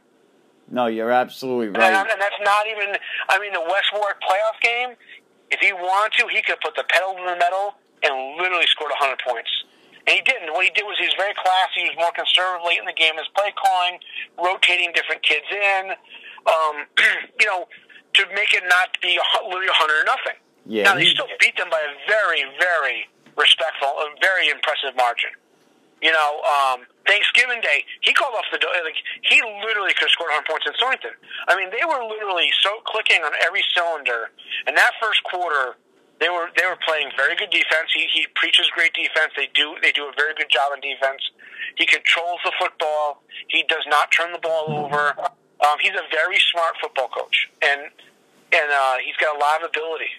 [0.70, 1.92] No, you're absolutely right.
[1.92, 2.96] And, and, that's not even.
[3.28, 4.96] I mean, the West Warwick playoff game.
[5.52, 8.90] If he wanted to, he could put the pedal to the metal and literally scored
[8.96, 9.50] hundred points.
[10.08, 10.52] And he didn't.
[10.52, 11.84] What he did was he was very classy.
[11.84, 13.16] He was more conservative late in the game.
[13.16, 14.00] His play calling,
[14.40, 15.92] rotating different kids in,
[16.48, 16.88] um,
[17.40, 20.38] you know, to make it not be literally a hundred or nothing.
[20.64, 23.04] Yeah, now they still beat them by a very, very
[23.36, 25.36] respectful, a very impressive margin.
[26.04, 28.68] You know, um, Thanksgiving Day, he called off the door.
[28.84, 31.16] Like he literally could have scored 100 points in Stonington.
[31.48, 34.28] I mean, they were literally so clicking on every cylinder.
[34.68, 35.80] And that first quarter,
[36.20, 37.88] they were they were playing very good defense.
[37.96, 39.32] He he preaches great defense.
[39.32, 41.24] They do they do a very good job on defense.
[41.80, 43.24] He controls the football.
[43.48, 45.16] He does not turn the ball over.
[45.64, 47.88] Um, he's a very smart football coach, and
[48.52, 50.12] and uh, he's got a lot of ability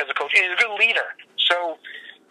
[0.00, 0.32] as a coach.
[0.32, 1.12] And he's a good leader.
[1.46, 1.78] So,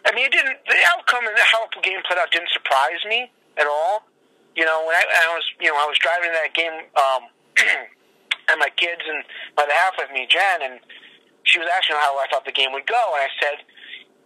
[0.06, 0.62] I mean, it didn't.
[0.66, 4.06] The outcome and how the game played out didn't surprise me at all.
[4.54, 7.22] You know, when I, I was, you know, I was driving that game, um,
[8.48, 9.20] and my kids and
[9.56, 10.80] my half with me, Jen, and
[11.42, 13.66] she was asking how I thought the game would go, and I said,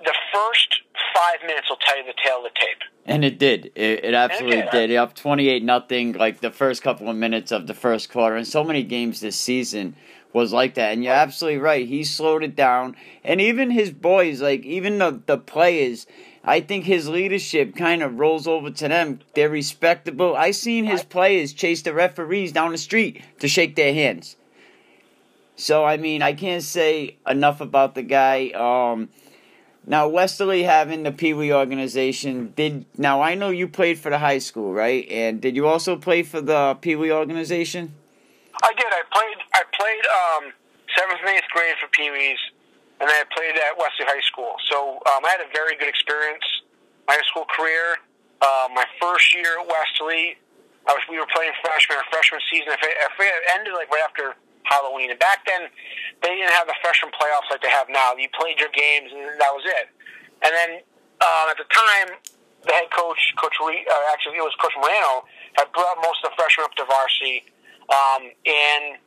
[0.05, 0.81] the first
[1.15, 2.83] five minutes will tell you the tale of the tape.
[3.05, 3.73] And it did.
[3.75, 4.89] It, it absolutely it did.
[4.89, 4.97] did.
[4.97, 6.13] Up twenty eight nothing.
[6.13, 9.37] Like the first couple of minutes of the first quarter, and so many games this
[9.37, 9.97] season
[10.33, 10.93] was like that.
[10.93, 11.87] And you're absolutely right.
[11.87, 16.07] He slowed it down, and even his boys, like even the the players.
[16.43, 19.21] I think his leadership kind of rolls over to them.
[19.35, 20.35] They're respectable.
[20.35, 24.37] I seen his players chase the referees down the street to shake their hands.
[25.57, 28.49] So I mean, I can't say enough about the guy.
[28.51, 29.11] Um,
[29.87, 32.87] now Westerly having the Pee Wee organization did.
[32.97, 35.07] Now I know you played for the high school, right?
[35.11, 37.95] And did you also play for the Pee Wee organization?
[38.63, 38.91] I did.
[38.91, 39.39] I played.
[39.55, 40.43] I played um,
[40.97, 42.41] seventh and eighth grade for Pee Wees,
[43.01, 44.57] and then I played at Westerly High School.
[44.71, 46.45] So um, I had a very good experience.
[47.07, 47.99] My high school career.
[48.41, 50.41] Uh, my first year at Westerly,
[50.89, 51.05] I was.
[51.09, 52.01] We were playing freshman.
[52.01, 52.73] Our freshman season.
[52.73, 54.35] It, if it ended like right after
[54.71, 55.11] Halloween.
[55.11, 55.67] And back then,
[56.23, 58.15] they didn't have the freshman playoffs like they have now.
[58.15, 59.91] You played your games, and that was it.
[60.47, 60.71] And then
[61.21, 62.17] um, at the time,
[62.65, 65.25] the head coach, Coach Lee, uh, actually it was Coach Moreno,
[65.57, 67.45] had brought most of the freshmen up to varsity.
[67.91, 69.03] Um, and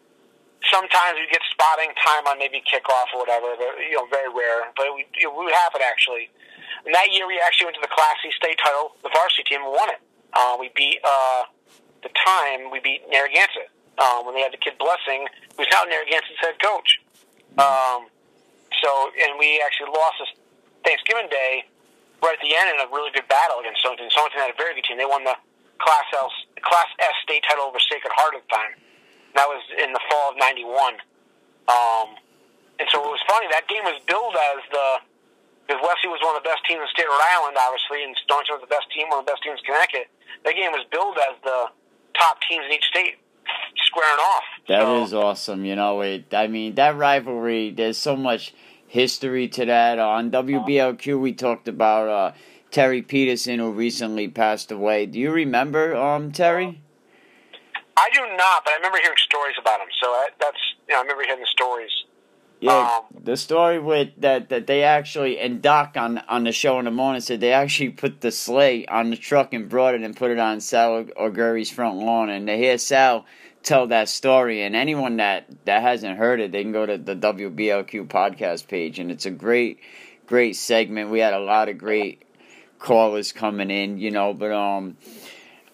[0.67, 4.67] sometimes we get spotting time on maybe kickoff or whatever, but, you know, very rare.
[4.75, 6.29] But we, it would happen actually.
[6.85, 9.63] And that year we actually went to the Class C state title, the varsity team,
[9.63, 10.01] won it.
[10.35, 11.47] Uh, we beat, uh,
[12.03, 15.23] the time, we beat Narragansett um, when they had the kid Blessing,
[15.55, 16.99] who's now Narragansett's head coach.
[17.55, 18.11] Um,
[18.83, 20.35] so, and we actually lost this
[20.83, 21.63] Thanksgiving Day
[22.19, 24.11] right at the end in a really good battle against Stonington.
[24.11, 24.97] Stonington had a very good team.
[24.97, 25.39] They won the
[25.83, 26.31] Class L,
[26.63, 28.73] Class S state title over Sacred Heart at the time.
[29.35, 30.97] That was in the fall of '91.
[31.67, 32.15] Um,
[32.79, 33.47] and so it was funny.
[33.51, 34.87] That game was billed as the
[35.67, 38.03] because Westerly was one of the best teams in the state of Rhode Island, obviously,
[38.03, 40.11] and Stonington was the best team, one of the best teams in Connecticut.
[40.43, 41.71] That game was billed as the
[42.19, 43.15] top teams in each state
[43.87, 44.47] squaring off.
[44.67, 45.03] That so.
[45.03, 45.63] is awesome.
[45.63, 46.33] You know, it.
[46.33, 47.71] I mean, that rivalry.
[47.71, 48.53] There's so much
[48.87, 49.99] history to that.
[49.99, 52.31] On WBLQ, we talked about uh,
[52.73, 55.05] Terry Peterson, who recently passed away.
[55.05, 56.81] Do you remember um, Terry?
[57.95, 59.87] I do not, but I remember hearing stories about him.
[60.01, 60.57] So I, that's
[60.89, 61.91] you know, I remember hearing the stories.
[62.61, 66.79] Yeah, um, the story with that that they actually and Doc on on the show
[66.79, 70.01] in the morning said they actually put the sleigh on the truck and brought it
[70.01, 73.25] and put it on Sal Augeri's front lawn, and they hear Sal
[73.61, 74.63] tell that story.
[74.63, 78.97] And anyone that that hasn't heard it, they can go to the WBLQ podcast page,
[78.97, 79.79] and it's a great,
[80.25, 81.11] great segment.
[81.11, 82.23] We had a lot of great
[82.83, 84.33] callers coming in, you know.
[84.35, 84.97] But um,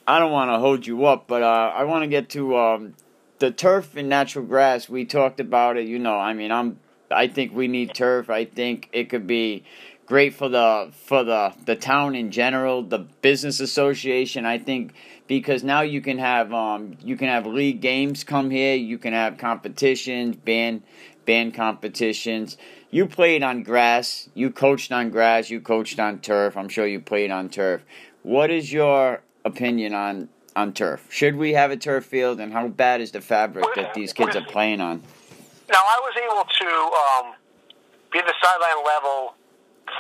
[0.08, 2.94] I don't want to hold you up, but uh, I want to get to um
[3.40, 4.88] the turf and natural grass.
[4.88, 6.18] We talked about it, you know.
[6.18, 6.80] I mean, I'm.
[7.12, 8.30] I think we need turf.
[8.30, 9.66] I think it could be
[10.06, 14.46] great for the for the the town in general, the business association.
[14.46, 14.94] I think
[15.28, 19.14] because now you can have um you can have league games come here, you can
[19.14, 20.84] have competitions, band
[21.26, 22.58] band competitions.
[22.92, 26.58] You played on grass, you coached on grass, you coached on turf.
[26.58, 27.86] I'm sure you played on turf.
[28.24, 31.06] What is your opinion on on turf?
[31.12, 34.36] Should we have a turf field, and how bad is the fabric that these kids
[34.36, 35.04] are playing on?
[35.70, 36.70] Now, I was able to
[37.06, 37.26] um,
[38.12, 39.38] be at the sideline level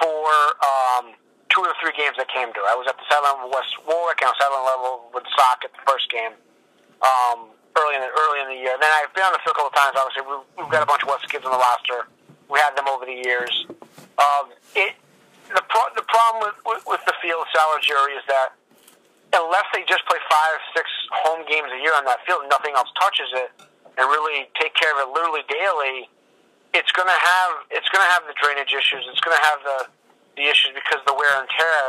[0.02, 0.26] for
[0.66, 1.14] um,
[1.54, 2.62] two the three games that came to.
[2.66, 5.84] I was at the sideline with West Warwick and sideline level with Sock at the
[5.86, 6.34] first game
[7.06, 8.74] um, early in the, early in the year.
[8.74, 9.94] And then I've been on the field a couple of times.
[9.94, 12.10] Obviously, we've, we've got a bunch of West kids on the roster.
[12.50, 13.66] We had them over the years.
[14.18, 14.98] Um, it
[15.50, 18.54] the pro- the problem with, with, with the field Sal Augeri is that
[19.34, 20.90] unless they just play five, six
[21.26, 23.50] home games a year on that field, nothing else touches it,
[23.98, 26.10] and really take care of it literally daily.
[26.74, 29.06] It's gonna have it's gonna have the drainage issues.
[29.10, 29.80] It's gonna have the
[30.38, 31.86] the issues because of the wear and tear.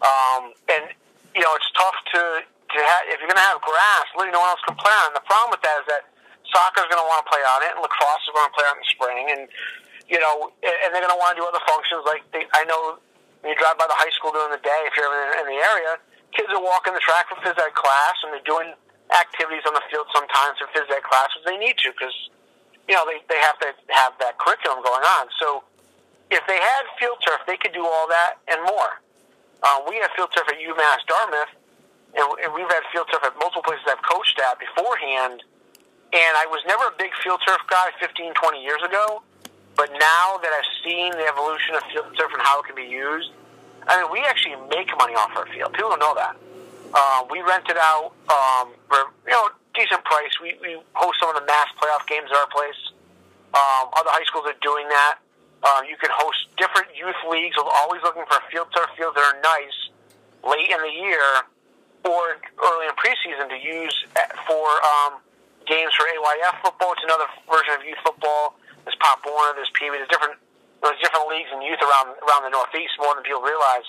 [0.00, 0.92] Um, and
[1.36, 4.06] you know, it's tough to to have if you're to have grass.
[4.16, 5.12] Literally, no one else can play on.
[5.12, 6.02] the problem with that is that
[6.52, 8.66] soccer is going to want to play on it, and lacrosse is going to play
[8.68, 9.42] on it in the spring, and
[10.08, 12.00] you know, and they're going to want to do other functions.
[12.08, 12.96] Like they, I know
[13.44, 15.60] when you drive by the high school during the day, if you're in, in the
[15.60, 16.00] area,
[16.32, 18.72] kids are walking the track for phys ed class, and they're doing
[19.12, 21.44] activities on the field sometimes for phys ed classes.
[21.44, 22.16] They need to because
[22.88, 25.28] you know they they have to have that curriculum going on.
[25.36, 25.64] So
[26.32, 29.00] if they had field turf, they could do all that and more.
[29.62, 31.52] Uh, we have field turf at UMass Dartmouth,
[32.14, 35.42] and we've had field turf at multiple places I've coached at beforehand.
[36.12, 39.22] And I was never a big field turf guy 15, 20 years ago.
[39.76, 42.88] But now that I've seen the evolution of field turf and how it can be
[42.88, 43.30] used,
[43.86, 45.72] I mean, we actually make money off our field.
[45.72, 46.34] People don't know that.
[46.92, 50.32] Uh, we rent it out um, for you know decent price.
[50.40, 52.80] We, we host some of the mass playoff games at our place.
[53.52, 55.20] Um, other high schools are doing that.
[55.62, 59.24] Um, you can host different youth leagues, We're always looking for field turf fields that
[59.26, 59.78] are nice
[60.46, 61.22] late in the year
[62.06, 63.94] or early in preseason to use
[64.46, 64.66] for
[65.04, 65.18] um,
[65.68, 66.96] games for AYF football.
[66.96, 68.56] It's another version of youth football.
[68.82, 70.40] There's Pop Warner, there's Pee Wee, there's different
[70.80, 73.86] there's different leagues and youth around around the Northeast more than people realize.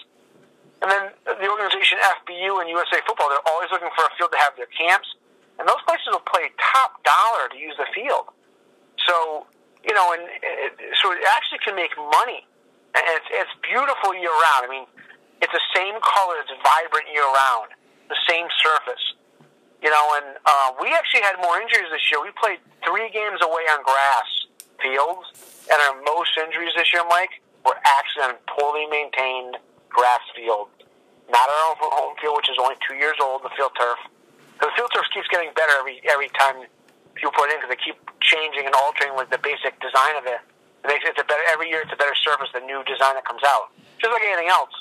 [0.84, 4.39] And then the organization FBU and USA Football, they're always looking for a field to
[4.39, 5.07] have their camps,
[5.59, 8.32] and those places will pay top dollar to use the field.
[9.07, 9.47] So
[9.84, 10.23] you know, and
[10.99, 12.43] so it actually can make money,
[12.95, 14.67] and it's it's beautiful year round.
[14.67, 14.88] I mean,
[15.39, 17.71] it's the same color, it's vibrant year round,
[18.11, 19.03] the same surface.
[19.80, 22.19] You know, and uh, we actually had more injuries this year.
[22.19, 24.30] We played three games away on grass
[24.84, 25.32] fields,
[25.71, 29.55] and our most injuries this year, Mike, were actually on poorly maintained
[29.88, 30.67] grass field,
[31.32, 33.99] not our own home field, which is only two years old, the field turf.
[34.59, 37.95] The field turf keeps getting better every every time you put in because they keep
[38.19, 40.43] changing and altering with the basic design of it.
[40.84, 41.84] It makes it a better every year.
[41.84, 42.51] It's a better surface.
[42.51, 44.71] The new design that comes out, just like anything else.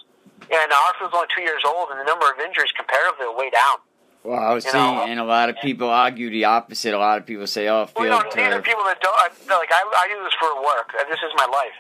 [0.51, 3.51] And our field's only two years old, and the number of injuries comparatively are way
[3.51, 3.79] down.
[4.25, 5.07] Well, I was you seeing, know?
[5.07, 6.93] and a lot of people argue the opposite.
[6.93, 9.15] A lot of people say, "Oh, field well, you know, These are people that don't
[9.15, 9.71] like.
[9.71, 10.93] I, I do this for work.
[11.09, 11.79] This is my life.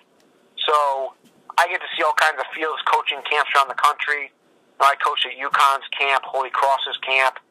[0.64, 1.14] So
[1.58, 4.30] I get to see all kinds of fields coaching camps around the country.
[4.78, 7.42] I coached at UConn's camp, Holy Cross's camp.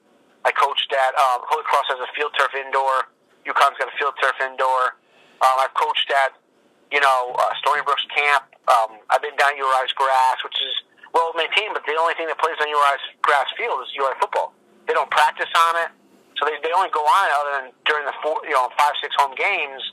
[0.47, 3.11] I coached at um, Holy Cross has a field turf indoor.
[3.43, 4.95] UConn's got a field turf indoor.
[5.43, 6.39] Um, I've coached at,
[6.87, 8.47] you know, uh, Stony Brook's camp.
[8.71, 10.75] Um, I've been down URI's grass, which is
[11.11, 14.55] well maintained, but the only thing that plays on URI's grass field is URI football.
[14.87, 15.91] They don't practice on it,
[16.39, 18.95] so they, they only go on it other than during the four, you know, five,
[19.01, 19.83] six home games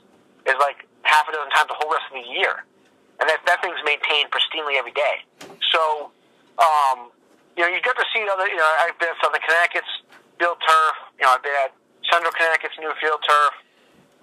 [0.45, 2.63] is like half a dozen times the whole rest of the year.
[3.19, 5.23] And that, that thing's maintained pristinely every day.
[5.71, 6.11] So,
[6.59, 7.09] um,
[7.55, 10.03] you know, you get to see other, you know, I've been at Southern Connecticut's
[10.37, 10.95] field turf.
[11.17, 11.71] You know, I've been at
[12.11, 13.53] Central Connecticut's new field turf.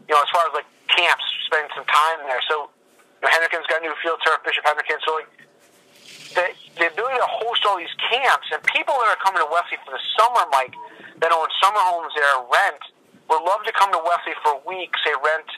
[0.06, 2.42] You know, as far as like camps, spending some time there.
[2.46, 5.00] So, you know, Hendrickens got new field turf, Bishop Hendricken.
[5.08, 5.30] So, like,
[6.34, 6.46] the,
[6.78, 9.92] the ability to host all these camps and people that are coming to Westerly for
[9.96, 10.74] the summer, Mike,
[11.20, 12.82] that own summer homes there, rent,
[13.28, 15.48] would love to come to Westerly for a week, say rent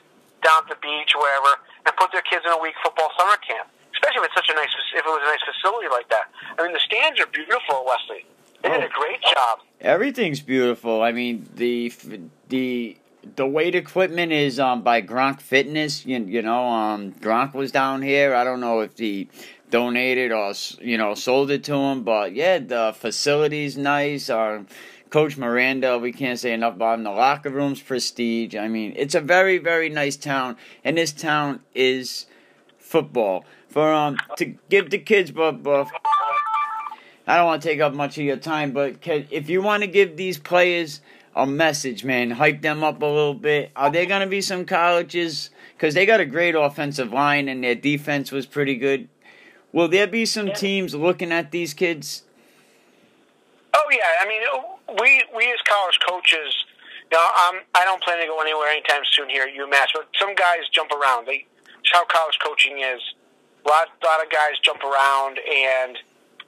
[0.42, 3.38] down at the beach, or wherever, and put their kids in a week football summer
[3.40, 3.70] camp.
[3.94, 6.28] Especially if it's such a nice, if it was a nice facility like that.
[6.58, 8.26] I mean, the stands are beautiful at Westerly.
[8.62, 9.00] They did a oh.
[9.00, 9.58] great job.
[9.80, 11.02] Everything's beautiful.
[11.02, 11.92] I mean, the
[12.48, 12.96] the
[13.36, 16.04] the weight equipment is um by Gronk Fitness.
[16.06, 18.34] You, you know, um Gronk was down here.
[18.34, 19.28] I don't know if he
[19.74, 24.30] donated or you know sold it to him, but yeah, the facility's nice.
[24.30, 24.66] Our
[25.10, 27.02] coach Miranda, we can't say enough about him.
[27.02, 28.54] The locker room's prestige.
[28.54, 32.26] I mean, it's a very very nice town, and this town is
[32.78, 35.88] football for um to give the kids but but
[37.26, 39.82] I don't want to take up much of your time, but can, if you want
[39.82, 41.00] to give these players
[41.34, 43.72] a message, man, hype them up a little bit.
[43.74, 45.50] Are there going to be some colleges?
[45.72, 49.08] Because they got a great offensive line and their defense was pretty good.
[49.74, 52.22] Will there be some teams looking at these kids?
[53.74, 54.38] Oh yeah, I mean
[55.02, 56.54] we we as college coaches,
[57.10, 59.90] you know, um, I don't plan to go anywhere anytime soon here at UMass.
[59.90, 61.26] But some guys jump around.
[61.26, 61.50] They,
[61.82, 63.02] it's how college coaching is.
[63.66, 65.98] A lot, a lot of guys jump around and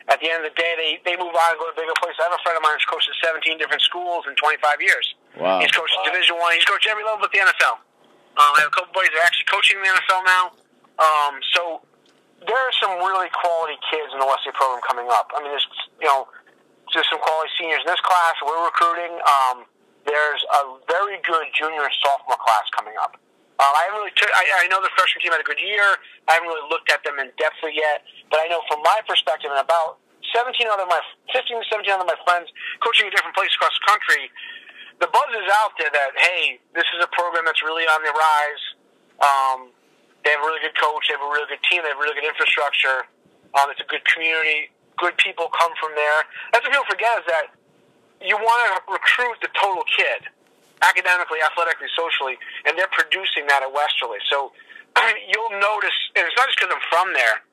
[0.07, 2.23] at the end of the day, they, they move on and go to bigger places.
[2.23, 5.03] I have a friend of mine who's coached at 17 different schools in 25 years.
[5.35, 5.59] Wow.
[5.59, 6.15] He's coached wow.
[6.15, 6.55] Division One.
[6.55, 7.83] He's coached every level at the NFL.
[8.39, 10.45] Um, I have a couple buddies that are actually coaching in the NFL now.
[11.03, 11.83] Um, so
[12.47, 15.35] there are some really quality kids in the Westerly program coming up.
[15.35, 15.67] I mean, there's
[15.99, 16.31] you know
[16.95, 18.35] there's some quality seniors in this class.
[18.43, 19.19] We're recruiting.
[19.27, 19.67] Um,
[20.07, 23.19] there's a very good junior and sophomore class coming up.
[23.59, 24.15] Uh, I haven't really.
[24.15, 25.99] T- I, I know the freshman team had a good year.
[26.31, 29.51] I haven't really looked at them in depth yet, but I know from my perspective
[29.51, 29.99] and about
[30.31, 31.03] 17 other my
[31.35, 32.53] 15 to 17 other my friends
[32.85, 34.31] coaching in different places across the country.
[35.03, 38.15] The buzz is out there that hey, this is a program that's really on the
[38.15, 38.65] rise.
[39.25, 39.59] Um,
[40.27, 41.07] they have a really good coach.
[41.07, 41.87] They have a really good team.
[41.87, 43.07] They have really good infrastructure.
[43.55, 44.75] Um, it's a good community.
[44.99, 46.27] Good people come from there.
[46.51, 47.55] That's what people forget is that
[48.19, 50.27] you want to recruit the total kid
[50.83, 52.35] academically, athletically, socially,
[52.67, 54.19] and they're producing that at Westerly.
[54.27, 54.51] So
[55.31, 57.47] you'll notice, and it's not just because I'm from there.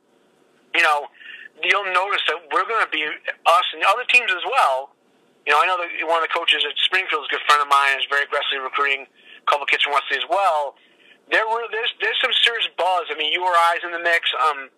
[0.74, 1.14] You know,
[1.62, 4.98] you'll notice that we're going to be us and other teams as well.
[5.46, 7.62] You know, I know that one of the coaches at Springfield is a good friend
[7.62, 8.02] of mine.
[8.02, 10.74] is very aggressively recruiting a couple kids from Westerly as well.
[11.32, 13.08] There were there's there's some serious buzz.
[13.10, 14.28] I mean, you or I's in the mix.
[14.36, 14.70] Um,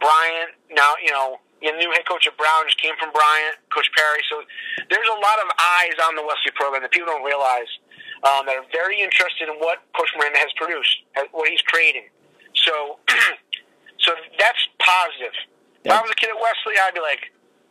[0.00, 3.92] Bryant now, you know, the new head coach of Brown just came from Bryant, Coach
[3.92, 4.24] Perry.
[4.32, 4.40] So
[4.88, 7.68] there's a lot of eyes on the Westerly program that people don't realize
[8.24, 11.04] um, that are very interested in what Coach Miranda has produced,
[11.36, 12.08] what he's creating.
[12.56, 12.96] So,
[14.00, 15.36] so that's positive.
[15.84, 17.28] If I was a kid at Westerly, I'd be like,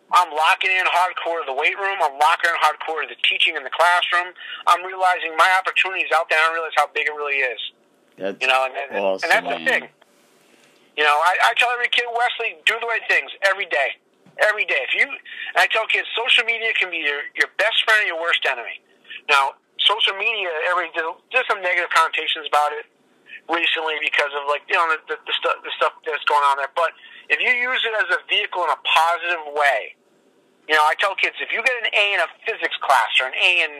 [0.09, 2.01] I'm locking in hardcore the weight room.
[2.01, 4.33] I'm locking in hardcore the teaching in the classroom.
[4.65, 6.41] I'm realizing my opportunities out there.
[6.41, 7.61] I don't realize how big it really is.
[8.19, 9.83] That's you know, and, and, awesome, and that's the thing.
[10.99, 13.95] You know, I, I tell every kid Westerly, do the right things every day.
[14.43, 14.83] Every day.
[14.83, 18.07] If you, and I tell kids, social media can be your, your best friend or
[18.11, 18.83] your worst enemy.
[19.31, 22.83] Now, social media, every there's some negative connotations about it
[23.47, 26.59] recently because of like you know the, the, the stuff the stuff that's going on
[26.59, 26.71] there.
[26.75, 26.91] But
[27.31, 29.95] if you use it as a vehicle in a positive way,
[30.67, 33.31] you know, I tell kids if you get an A in a physics class or
[33.31, 33.71] an A in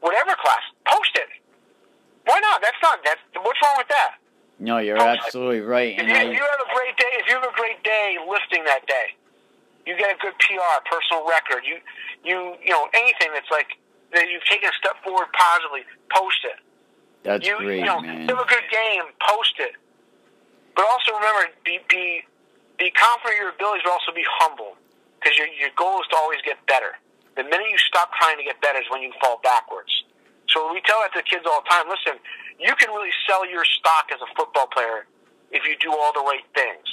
[0.00, 1.41] whatever class, post it.
[2.24, 2.62] Why not?
[2.62, 3.18] That's not that.
[3.42, 4.18] What's wrong with that?
[4.58, 5.02] No, you're it.
[5.02, 5.98] absolutely right.
[5.98, 8.16] If you, I, if you have a great day, if you have a great day
[8.22, 9.18] lifting that day,
[9.86, 11.66] you get a good PR, personal record.
[11.66, 11.82] You,
[12.22, 13.74] you, you know, anything that's like
[14.14, 15.82] that you've taken a step forward positively.
[16.14, 16.58] Post it.
[17.24, 18.28] that's you, great, you know, man.
[18.28, 19.02] have a good game.
[19.18, 19.74] Post it.
[20.76, 22.22] But also remember, be be
[22.78, 24.78] be confident in your abilities, but also be humble,
[25.18, 26.94] because your your goal is to always get better.
[27.34, 29.90] The minute you stop trying to get better is when you fall backwards.
[30.52, 31.88] So we tell that to kids all the time.
[31.88, 32.20] Listen,
[32.60, 35.08] you can really sell your stock as a football player
[35.50, 36.86] if you do all the right things.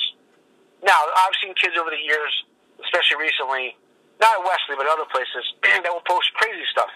[0.84, 2.32] Now, I've seen kids over the years,
[2.80, 3.76] especially recently,
[4.24, 5.44] not at Westerly but other places,
[5.84, 6.92] that will post crazy stuff,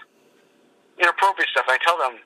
[0.96, 1.68] inappropriate stuff.
[1.68, 2.16] I tell them,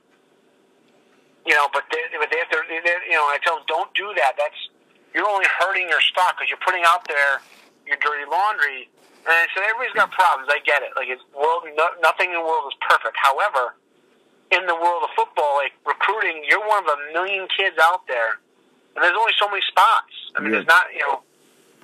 [1.46, 3.90] you know, but they, but they have to, they, you know, I tell them, don't
[3.94, 4.38] do that.
[4.38, 4.58] That's
[5.14, 7.42] you're only hurting your stock because you're putting out there
[7.88, 8.86] your dirty laundry.
[9.26, 10.46] And I said, everybody's got problems.
[10.52, 10.94] I get it.
[10.94, 13.16] Like it's world, no, nothing in the world is perfect.
[13.18, 13.74] However,
[14.50, 18.40] in the world of football, like recruiting, you're one of a million kids out there,
[18.96, 20.12] and there's only so many spots.
[20.36, 20.64] I mean, Yeah.
[20.64, 21.22] there's not, you know,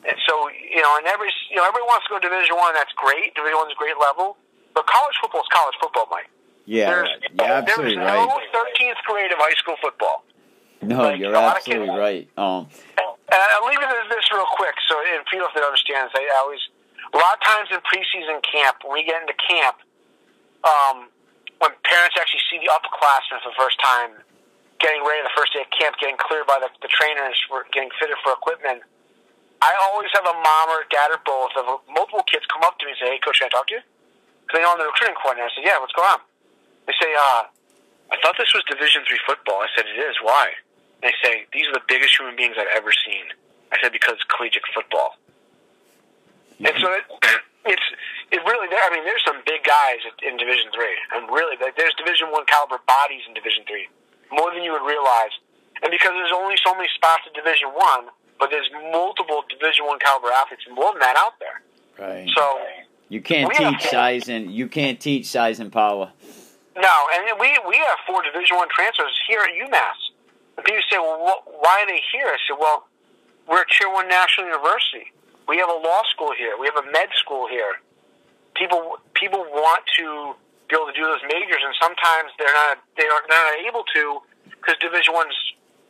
[0.09, 2.73] and so you know, and every you know, everyone wants to go to Division One.
[2.75, 3.35] That's great.
[3.35, 4.37] Division One's great level,
[4.73, 6.29] but college football is college football, Mike.
[6.65, 7.21] yeah, There's, right.
[7.37, 10.25] you're absolutely there's no 13th grade of high school football.
[10.85, 12.29] No, like, you're a lot of absolutely right.
[12.37, 12.69] Um,
[13.01, 16.21] And I'll leave it at this real quick, so and people if they understand this,
[16.21, 16.61] I always
[17.13, 19.77] a lot of times in preseason camp when we get into camp,
[20.65, 21.09] um,
[21.59, 24.19] when parents actually see the upperclassmen for the first time,
[24.83, 27.91] getting ready the first day of camp, getting cleared by the, the trainers for getting
[28.01, 28.83] fitted for equipment.
[29.63, 32.85] I always have a mom or dad or both of multiple kids come up to
[32.85, 33.83] me and say, "Hey, coach, can I talk to you?"
[34.45, 35.49] Because they know I'm the recruiting coordinator.
[35.49, 36.21] I said, "Yeah, what's going on?"
[36.85, 37.49] They say, "Uh,
[38.13, 40.21] I thought this was Division three football." I said, "It is.
[40.21, 40.53] Why?"
[41.01, 43.33] And they say, "These are the biggest human beings I've ever seen."
[43.73, 45.17] I said, "Because it's collegiate football."
[46.61, 47.05] And so it,
[47.67, 47.83] it's
[48.33, 48.69] it really.
[48.71, 52.45] I mean, there's some big guys in Division Three, and really, like, there's Division One
[52.47, 53.89] caliber bodies in Division Three,
[54.33, 55.33] more than you would realize.
[55.83, 58.07] And because there's only so many spots in Division One,
[58.39, 61.61] but there's multiple Division One caliber athletes, more than that out there.
[61.99, 62.29] right.
[62.35, 62.45] So
[63.09, 66.11] You can't teach size and you can't teach size and power.
[66.77, 69.99] no, and we we have four Division One transfers here at UMass.
[70.57, 72.87] And people say, "Well, what, why are they here?" I said, "Well,
[73.49, 75.11] we're a Tier One national university.
[75.49, 76.57] We have a law school here.
[76.59, 77.81] We have a med school here.
[78.55, 80.35] People people want to
[80.69, 84.23] be able to do those majors, and sometimes they're not they are not able to
[84.49, 85.37] because Division One's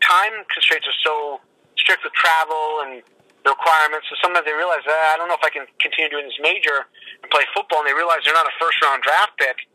[0.03, 1.41] time constraints are so
[1.79, 3.03] strict with travel and
[3.45, 4.09] the requirements.
[4.09, 6.89] So sometimes they realize, ah, I don't know if I can continue doing this major
[7.23, 9.69] and play football, and they realize they're not a first round draft pick.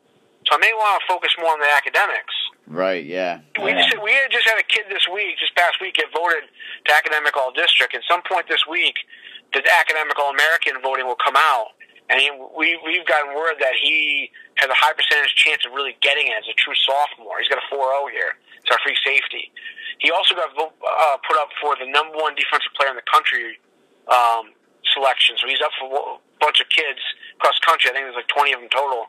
[0.47, 2.33] So I may want to focus more on the academics.
[2.65, 3.41] Right, yeah.
[3.61, 3.81] We yeah.
[3.81, 6.49] just we had just had a kid this week, this past week, get voted
[6.85, 7.93] to academic all district.
[7.93, 8.95] At some point this week,
[9.53, 11.73] the academic all American voting will come out,
[12.09, 14.29] and he, we we've gotten word that he
[14.61, 17.39] has a high percentage chance of really getting it as a true sophomore.
[17.39, 18.35] He's got a 4.0 here.
[18.61, 19.51] It's our free safety.
[19.99, 23.59] He also got uh, put up for the number one defensive player in the country
[24.07, 24.55] um,
[24.95, 25.35] selection.
[25.39, 26.99] So he's up for a bunch of kids
[27.39, 27.91] across country.
[27.91, 29.07] I think there's like 20 of them total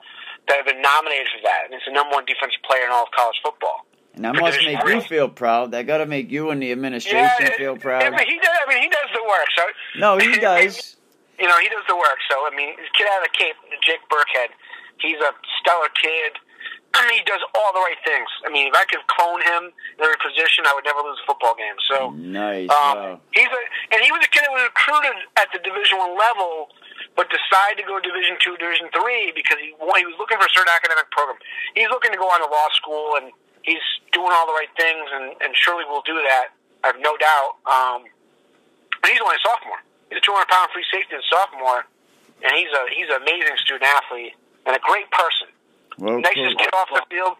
[0.48, 3.06] that have been nominated for that, and it's the number one defensive player in all
[3.06, 3.86] of college football.
[4.14, 5.70] And that must make you feel proud.
[5.70, 8.10] That got to make you and the administration Yeah, feel proud.
[8.10, 8.56] but he does.
[8.66, 9.48] I mean, he does the work.
[9.56, 9.62] So
[10.00, 10.96] No, he does.
[11.38, 12.18] You know, he does the work.
[12.28, 13.56] So I mean, kid out of the Cape,
[13.86, 14.50] Jake Burkhead,
[15.00, 15.30] he's a
[15.62, 16.36] stellar kid.
[16.92, 18.26] I mean, he does all the right things.
[18.44, 21.26] I mean, if I could clone him in every position, I would never lose a
[21.30, 21.78] football game.
[21.86, 22.66] So Nice.
[22.68, 23.20] um, wow.
[23.30, 23.60] he's a,
[23.94, 26.74] and he was a kid that was recruited at the Division One level,
[27.14, 30.52] but decided to go Division Two, Division Three because he he was looking for a
[30.52, 31.38] certain academic program.
[31.78, 33.30] He's looking to go on to law school, and
[33.62, 33.82] he's
[34.12, 36.48] doing all the right things, and, and surely will do that.
[36.84, 37.52] I have no doubt.
[37.68, 38.04] Um,
[39.00, 39.80] but he's only a sophomore.
[40.08, 41.84] he's a 200 pound free safety and sophomore,
[42.42, 44.32] and he's a he's an amazing student athlete
[44.66, 45.48] and a great person.
[45.98, 47.36] Well, Nicest kid off the field,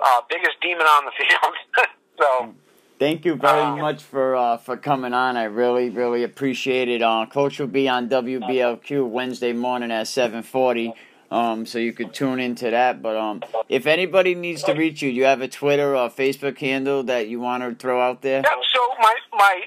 [0.00, 1.54] uh, biggest demon on the field.
[2.18, 2.54] so.
[2.96, 5.36] Thank you very Um, much for uh, for coming on.
[5.36, 7.02] I really really appreciate it.
[7.02, 10.94] Uh, Coach will be on WBLQ Wednesday morning at seven forty.
[11.30, 13.02] Um, so you could tune into that.
[13.02, 16.58] But um, if anybody needs to reach you, do you have a Twitter or Facebook
[16.58, 18.42] handle that you want to throw out there.
[18.42, 18.58] Yep.
[18.72, 19.62] So my my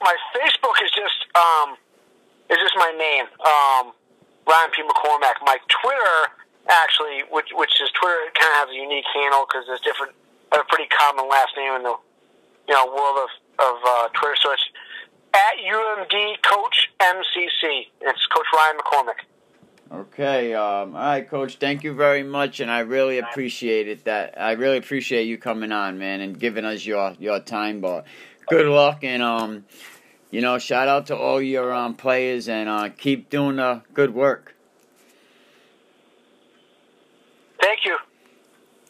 [0.00, 1.76] my Facebook is just um
[2.48, 3.92] is just my name, um,
[4.46, 5.38] Ryan P McCormack.
[5.44, 6.34] My Twitter
[6.68, 10.12] actually, which which is Twitter, kind of has a unique handle because there's different,
[10.52, 11.94] a pretty common last name in the
[12.68, 14.36] you know world of of uh, Twitter.
[14.40, 14.66] So it's
[15.34, 17.86] at UMD Coach MCC.
[18.00, 19.20] It's Coach Ryan McCormack.
[19.92, 20.54] Okay.
[20.54, 21.56] Um, all right, Coach.
[21.56, 24.04] Thank you very much, and I really appreciate it.
[24.04, 27.80] That I really appreciate you coming on, man, and giving us your your time.
[27.80, 28.06] But
[28.48, 29.64] good luck, and um,
[30.30, 34.14] you know, shout out to all your um players, and uh, keep doing the good
[34.14, 34.54] work.
[37.60, 37.98] Thank you.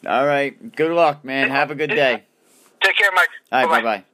[0.07, 0.75] All right.
[0.75, 1.49] Good luck, man.
[1.49, 2.23] Have a good day.
[2.81, 3.29] Take care, Mike.
[3.51, 3.65] All right.
[3.69, 3.81] Bye-bye.
[3.81, 4.05] Bye bye.